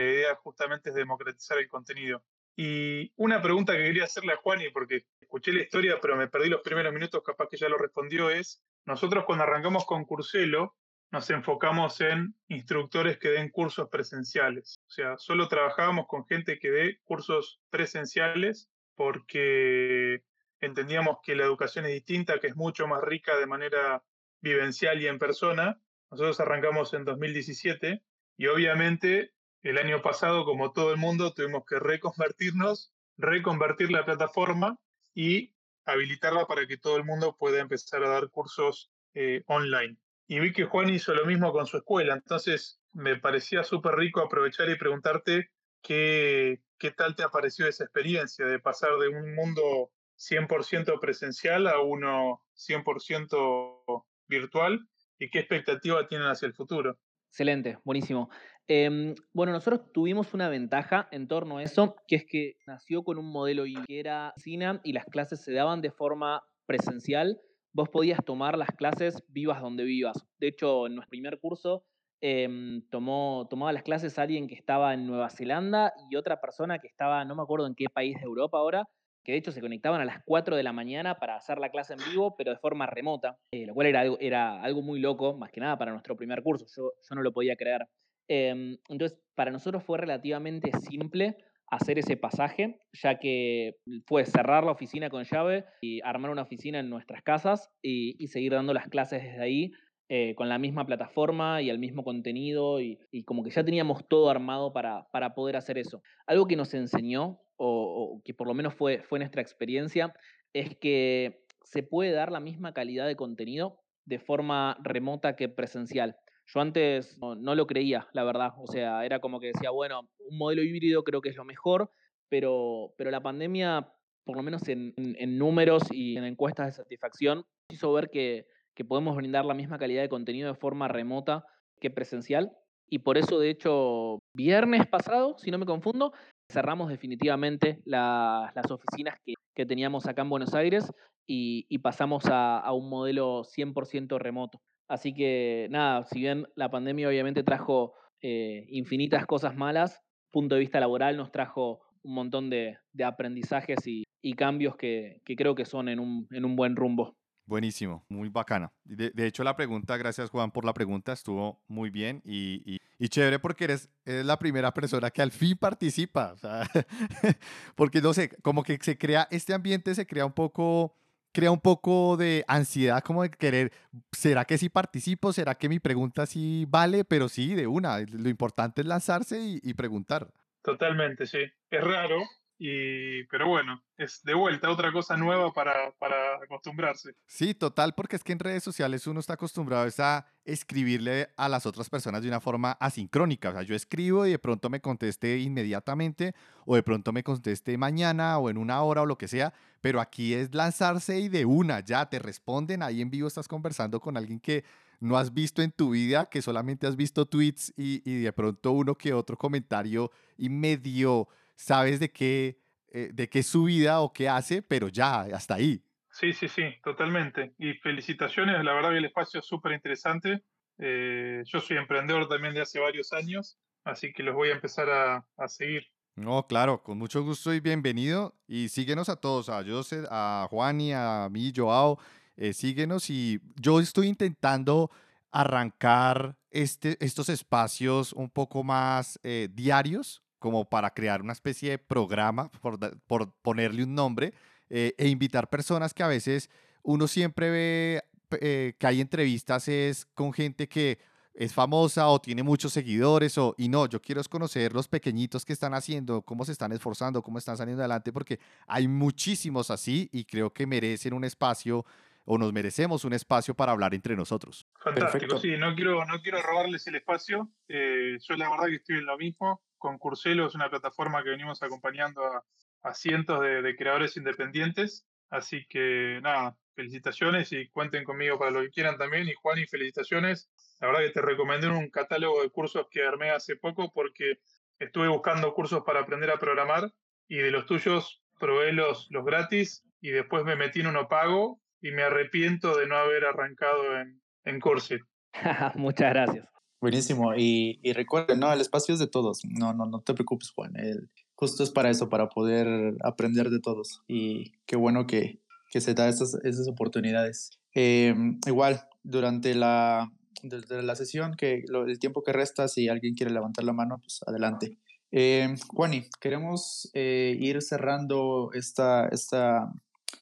[0.00, 2.22] La idea justamente es democratizar el contenido.
[2.56, 6.48] Y una pregunta que quería hacerle a Juani, porque escuché la historia, pero me perdí
[6.48, 10.76] los primeros minutos, capaz que ya lo respondió, es, nosotros cuando arrancamos con Curselo,
[11.10, 14.80] nos enfocamos en instructores que den cursos presenciales.
[14.86, 20.22] O sea, solo trabajábamos con gente que dé cursos presenciales porque
[20.60, 24.04] entendíamos que la educación es distinta, que es mucho más rica de manera
[24.40, 25.80] vivencial y en persona.
[26.10, 28.02] Nosotros arrancamos en 2017
[28.36, 29.32] y obviamente
[29.62, 34.78] el año pasado, como todo el mundo, tuvimos que reconvertirnos, reconvertir la plataforma
[35.14, 35.54] y
[35.84, 39.96] habilitarla para que todo el mundo pueda empezar a dar cursos eh, online.
[40.26, 44.20] Y vi que Juan hizo lo mismo con su escuela, entonces me parecía súper rico
[44.20, 45.50] aprovechar y preguntarte
[45.82, 51.66] qué, qué tal te ha parecido esa experiencia de pasar de un mundo 100% presencial
[51.66, 54.86] a uno 100% virtual
[55.18, 56.98] y qué expectativa tienen hacia el futuro.
[57.30, 58.28] Excelente, buenísimo.
[58.66, 63.18] Em, bueno, nosotros tuvimos una ventaja en torno a eso, que es que nació con
[63.18, 64.34] un modelo que era
[64.82, 67.40] y las clases se daban de forma presencial.
[67.72, 70.26] Vos podías tomar las clases vivas donde vivas.
[70.38, 71.84] De hecho, en nuestro primer curso
[72.20, 76.88] em, tomó, tomaba las clases alguien que estaba en Nueva Zelanda y otra persona que
[76.88, 78.88] estaba, no me acuerdo en qué país de Europa ahora,
[79.24, 81.94] que de hecho se conectaban a las 4 de la mañana para hacer la clase
[81.94, 83.86] en vivo, pero de forma remota, eh, lo cual
[84.20, 86.66] era algo, muy loco, más que nada para nuestro primer curso.
[86.76, 87.86] Yo, yo no lo podía creer.
[88.28, 91.36] Em, entonces, para nosotros fue relativamente simple
[91.70, 96.80] hacer ese pasaje, ya que fue cerrar la oficina con llave y armar una oficina
[96.80, 99.72] en nuestras casas y, seguir dando las clases desde ahí
[100.12, 104.28] eh, con la misma plataforma y el mismo contenido y, como que ya teníamos todo
[104.28, 106.02] armado para, para, poder hacer eso.
[106.26, 110.12] Algo que nos enseñó, o, que por lo menos fue, fue nuestra experiencia,
[110.52, 116.16] es que se puede dar la misma calidad de contenido de forma remota que presencial.
[116.44, 118.54] Yo antes no, lo creía, la verdad.
[118.58, 121.92] O sea, era como que decía, bueno, un modelo híbrido creo que es lo mejor,
[122.28, 123.88] pero, pero la pandemia,
[124.24, 124.92] por lo menos en,
[125.38, 130.02] números y en encuestas de satisfacción, hizo ver que, que podemos brindar la misma calidad
[130.02, 131.44] de contenido de forma remota
[131.80, 132.52] que presencial.
[132.88, 136.12] Y por eso, de hecho, viernes pasado, si no me confundo,
[136.50, 140.90] cerramos definitivamente las oficinas que, que, teníamos acá en Buenos Aires
[141.26, 144.60] y, pasamos a, un modelo 100% remoto.
[144.88, 150.02] Así que nada, si bien la pandemia obviamente trajo eh, infinitas cosas malas,
[150.32, 154.04] punto de vista laboral nos trajo un montón de, aprendizajes y,
[154.36, 157.16] cambios que, creo que son en un, en un buen rumbo.
[157.46, 158.72] Buenísimo, muy bacana.
[158.84, 163.38] De, hecho, la pregunta, gracias Juan por la pregunta, estuvo muy bien y, y, chévere
[163.38, 166.32] porque eres, eres, la primera persona que al fin participa.
[166.32, 166.68] O sea,
[167.74, 170.94] porque no sé, como que se crea, este ambiente se crea un poco
[171.32, 173.72] crea un poco de ansiedad, como de querer,
[174.12, 175.32] ¿será que sí participo?
[175.32, 177.04] ¿Será que mi pregunta sí vale?
[177.04, 180.28] Pero sí, de una, lo importante es lanzarse y, preguntar.
[180.62, 181.38] Totalmente, sí.
[181.70, 182.18] Es raro,
[182.62, 187.14] y, pero bueno, es de vuelta otra cosa nueva para, para, acostumbrarse.
[187.26, 191.64] Sí, total, porque es que en redes sociales uno está acostumbrado a escribirle a las
[191.64, 193.48] otras personas de una forma asincrónica.
[193.48, 196.34] O sea, yo escribo y de pronto me conteste inmediatamente
[196.66, 199.98] o de pronto me conteste mañana o en una hora o lo que sea, pero
[199.98, 204.18] aquí es lanzarse y de una, ya te responden, ahí en vivo estás conversando con
[204.18, 204.64] alguien que
[205.00, 208.72] no has visto en tu vida, que solamente has visto tweets y, y de pronto
[208.72, 211.26] uno que otro comentario y medio
[211.60, 212.58] sabes de qué,
[212.88, 215.84] eh, de qué es su vida o qué hace, pero ya, hasta ahí.
[216.10, 217.54] Sí, sí, sí, totalmente.
[217.58, 220.42] Y felicitaciones, la verdad que el espacio es súper interesante.
[220.78, 224.88] Eh, yo soy emprendedor también de hace varios años, así que los voy a empezar
[224.88, 225.84] a, a seguir.
[226.16, 228.34] No, claro, con mucho gusto y bienvenido.
[228.48, 231.98] Y síguenos a todos, a José, a Juan y a mí, Joao.
[232.36, 234.90] Eh, síguenos y yo estoy intentando
[235.30, 242.50] arrancar este, estos espacios un poco más diarios, como para crear una especie de programa,
[242.60, 244.34] por, por ponerle un nombre,
[244.68, 246.50] eh, e invitar personas que a veces
[246.82, 248.02] uno siempre ve
[248.40, 250.98] eh, que hay entrevistas es con gente que
[251.34, 255.52] es famosa o tiene muchos seguidores o y no, yo quiero conocer los pequeñitos que
[255.52, 260.24] están haciendo, cómo se están esforzando, cómo están saliendo adelante porque hay muchísimos así y
[260.24, 261.84] creo que merecen un espacio
[262.24, 264.66] o nos merecemos un espacio para hablar entre nosotros.
[264.78, 267.50] Fantástico, sí, no quiero, no quiero robarles el espacio.
[267.66, 269.60] Eh, yo la verdad que estoy en lo mismo.
[269.80, 272.44] Con Curselo es una plataforma que venimos acompañando a,
[272.82, 275.06] a cientos de, creadores independientes.
[275.30, 279.26] Así que nada, felicitaciones y cuenten conmigo para lo que quieran también.
[279.28, 280.50] Y Juan, y felicitaciones.
[280.80, 284.38] La verdad que te recomendé un catálogo de cursos que armé hace poco porque
[284.78, 286.92] estuve buscando cursos para aprender a programar
[287.28, 291.60] y de los tuyos probé los, los gratis y después me metí en uno pago
[291.80, 295.02] y me arrepiento de no haber arrancado en, en Cursit.
[295.76, 296.59] Muchas gracias.
[296.80, 297.34] Buenísimo.
[297.36, 299.42] Y, y recuerden, no, el espacio es de todos.
[299.44, 300.76] No, no, no te preocupes, Juan.
[300.76, 304.02] El, justo es para eso, para poder aprender de todos.
[304.08, 307.50] Y qué bueno que, que se da esas, esas oportunidades.
[307.72, 310.10] Em, igual, durante la,
[310.42, 314.20] desde la sesión, que el tiempo que resta, si alguien quiere levantar la mano, pues
[314.26, 314.78] adelante.
[315.12, 319.72] Eh, Juani, queremos eh, ir cerrando esta, esta,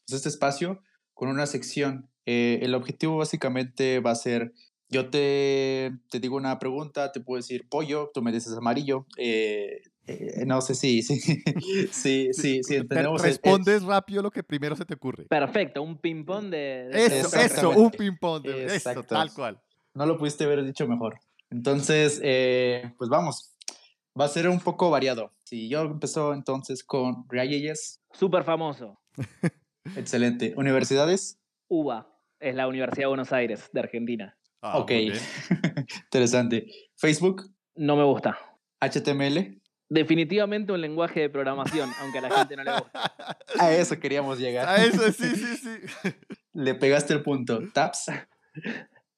[0.07, 0.81] pues, este espacio
[1.15, 2.09] con una sección.
[2.27, 4.53] Eh, el objetivo básicamente va a ser,
[4.89, 9.07] yo te, te, digo una pregunta, te puedo decir pollo, tú me dices amarillo.
[9.17, 9.83] Eh,
[10.47, 11.21] no sé si, sí,
[11.91, 13.21] sí, sí, sí, entendemos.
[13.23, 15.27] Respondes rápido lo que primero se te ocurre.
[15.27, 19.61] Perfecto, un ping-pong de, Eso, eso, un ping-pong de eso, tal cual.
[19.95, 21.19] No lo pudiste haber dicho mejor.
[21.51, 22.21] Entonces,
[22.97, 23.57] pues vamos,
[24.19, 25.33] va a ser un poco variado.
[25.45, 28.01] Si yo empezó entonces con Reageyes.
[28.13, 29.01] Súper famoso.
[29.97, 30.55] Excelente.
[30.57, 31.41] ¿Universidades?
[31.69, 32.09] UBA,
[32.41, 34.38] es la Universidad de Buenos Aires, de Argentina.
[34.61, 34.91] Ah, ok.
[36.05, 36.67] Interesante.
[36.97, 37.45] ¿Facebook?
[37.75, 38.39] No me gusta.
[38.81, 39.61] ¿HTML?
[39.91, 43.13] Definitivamente un lenguaje de programación, aunque a la gente no le gusta.
[43.59, 44.69] A eso queríamos llegar.
[44.69, 46.11] A eso, sí, sí, sí.
[46.53, 47.61] Le pegaste el punto.
[47.73, 48.11] ¿Taps?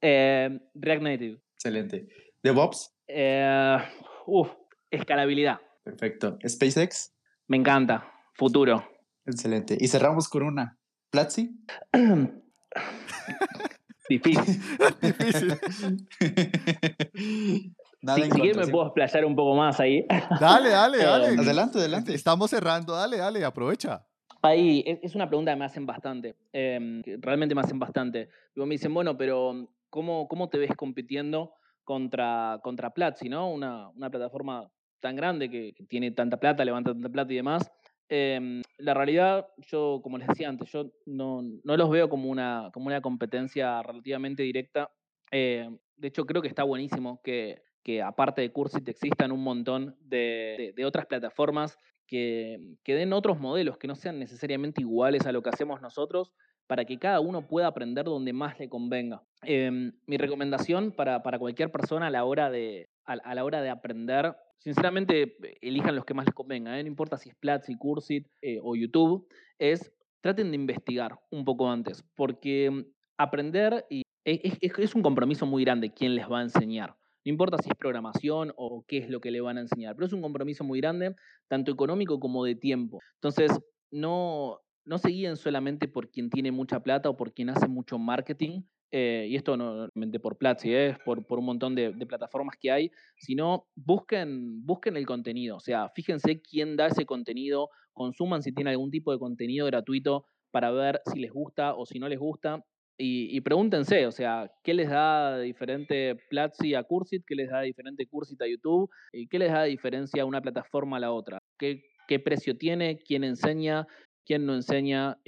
[0.01, 1.41] Eh, React Native.
[1.55, 2.07] Excelente.
[2.43, 2.95] ¿DevOps?
[3.09, 3.79] Eh,
[4.27, 4.49] uf,
[4.91, 5.61] Escalabilidad.
[5.85, 6.39] Perfecto.
[6.47, 7.15] SpaceX.
[7.49, 8.13] Me encanta.
[8.35, 8.85] Futuro.
[9.27, 9.77] Excelente.
[9.79, 10.79] Y cerramos con una.
[11.11, 11.51] ¿Platzi?
[14.11, 14.61] Difícil.
[15.01, 15.53] Difícil.
[18.17, 20.05] si, quieres me puedo explayar un poco más ahí.
[20.41, 21.41] Dale, dale, dale.
[21.41, 22.13] adelante, adelante.
[22.13, 24.05] Estamos cerrando, dale, dale, aprovecha.
[24.43, 26.35] Ahí, es una pregunta que me hacen bastante.
[26.53, 28.31] Em, realmente me hacen bastante.
[28.55, 31.53] Luego me dicen, bueno, pero ¿cómo, cómo te ves compitiendo
[31.85, 33.49] contra, contra Platzi, ¿no?
[33.49, 37.71] Una, una plataforma tan grande, que, tiene tanta plata, levanta tanta plata y demás.
[38.13, 43.81] Em, la realidad, yo, como les decía antes, yo no, los veo como una, competencia
[43.85, 44.91] relativamente directa.
[45.31, 47.63] Eh, de hecho, creo que está buenísimo que,
[48.05, 53.95] aparte de Cursit existan un montón de, otras plataformas que, den otros modelos que no
[53.95, 56.33] sean necesariamente iguales a lo que hacemos nosotros
[56.67, 59.23] para que cada uno pueda aprender donde más le convenga.
[59.43, 64.35] Em, mi recomendación para, cualquier persona a la hora de, a la hora de aprender
[64.61, 66.83] sinceramente, elijan los que más les convenga, ¿eh?
[66.83, 69.27] no importa si es Platzi, Cursit eh, o YouTube,
[69.59, 72.85] es traten de investigar un poco antes, porque mm,
[73.17, 76.95] aprender e, es, es, un compromiso muy grande quién les va a enseñar.
[77.25, 80.07] No importa si es programación o qué es lo que le van a enseñar, pero
[80.07, 81.15] es un compromiso muy grande,
[81.49, 83.01] tanto económico como de tiempo.
[83.15, 83.53] Entonces,
[83.91, 87.99] no, no se guíen solamente por quien tiene mucha plata o por quien hace mucho
[87.99, 90.73] marketing, eh, y esto no solamente por Platzi,
[91.05, 95.89] por, por, un montón de, plataformas que hay, sino busquen, busquen el contenido, o sea,
[95.91, 101.01] fíjense quién da ese contenido, consuman si tiene algún tipo de contenido gratuito para ver
[101.13, 102.65] si les gusta o si no les gusta.
[103.03, 107.25] Y, pregúntense, o sea, ¿qué les da diferente Platzi a Cursit?
[107.27, 108.91] ¿Qué les da diferente Cursit a YouTube?
[109.11, 111.39] ¿Y qué les da diferencia una plataforma a la otra?
[111.59, 112.99] ¿Qué, qué precio tiene?
[112.99, 113.87] ¿Quién enseña?
[114.31, 115.19] quién no enseña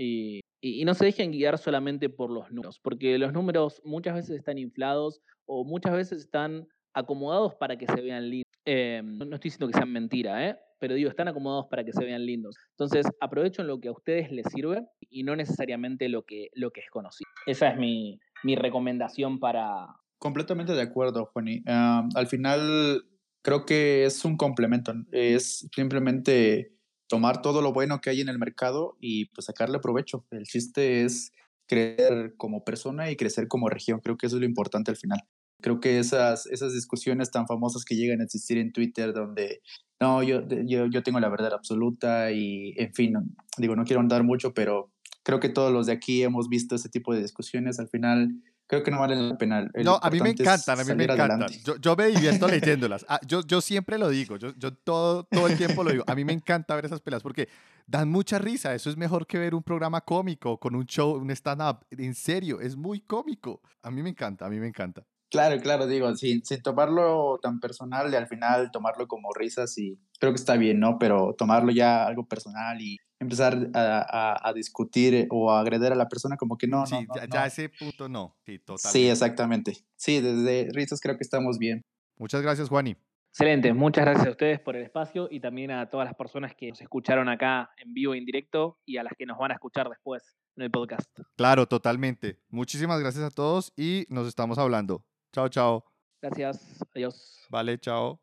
[0.63, 4.59] y, no se dejen guiar solamente por los números, porque los números muchas veces están
[4.59, 8.51] inflados o muchas veces están acomodados para que se vean lindos.
[8.65, 10.57] Em, no estoy diciendo que sean mentira, ¿eh?
[10.79, 12.57] pero digo, están acomodados para que se vean lindos.
[12.71, 16.81] Entonces, aprovechen lo que a ustedes les sirve y no necesariamente lo que, lo que
[16.81, 17.29] es conocido.
[17.47, 19.87] Esa es mi, mi recomendación para...
[20.19, 21.63] Completamente de acuerdo, Juani.
[21.67, 23.05] al final,
[23.43, 24.93] creo que es un complemento.
[25.11, 26.73] Es simplemente
[27.13, 30.25] tomar todo lo bueno que hay en el mercado y pues sacarle provecho.
[30.31, 31.31] El chiste es
[31.67, 34.01] crecer como persona y crecer como región.
[34.01, 35.21] Creo que eso es lo importante al final.
[35.61, 39.61] Creo que esas, esas discusiones tan famosas que llegan a existir en Twitter donde,
[40.01, 43.13] no, yo, yo, yo tengo la verdad absoluta y, en fin,
[43.59, 44.91] digo, no quiero andar mucho, pero
[45.23, 47.79] creo que todos los de aquí hemos visto ese tipo de discusiones.
[47.79, 48.43] Al final,
[48.73, 49.69] creo que no vale la pena.
[49.85, 51.47] no, a mí me encantan, a mí me encantan.
[51.63, 53.05] Yo, yo, me divierto leyéndolas.
[53.07, 56.05] Ah, yo, yo siempre lo digo, yo, yo todo, todo el tiempo lo digo.
[56.07, 57.51] A mí me encanta ver esas peleas porque
[57.87, 58.75] dan mucha risa.
[58.75, 61.85] Eso es mejor que ver un programa cómico con un show, un stand-up.
[61.91, 63.61] En serio, es muy cómico.
[63.83, 65.05] A mí me encanta, a mí me encanta.
[65.33, 69.99] Claro, claro, digo, sin, sin tomarlo tan personal y al final tomarlo como risas y
[70.21, 70.99] creo que está bien, ¿no?
[70.99, 76.09] Pero tomarlo ya algo personal y empezar a, a, discutir o a agredir a la
[76.09, 78.99] persona como que no, sí, no, ya, ya, ese punto no, sí, totalmente.
[78.99, 79.77] Sí, exactamente.
[79.97, 81.81] Sí, desde risas creo que estamos bien.
[82.19, 82.95] Muchas gracias, Juani.
[83.31, 86.69] Excelente, muchas gracias a ustedes por el espacio y también a todas las personas que
[86.69, 89.55] nos escucharon acá en vivo e en directo y a las que nos van a
[89.55, 91.09] escuchar después en el podcast.
[91.37, 92.39] Claro, totalmente.
[92.51, 95.07] Muchísimas gracias a todos y nos estamos hablando.
[95.33, 95.85] Chao, chao.
[96.23, 97.51] Gracias, adiós.
[97.51, 98.22] Vale, chao.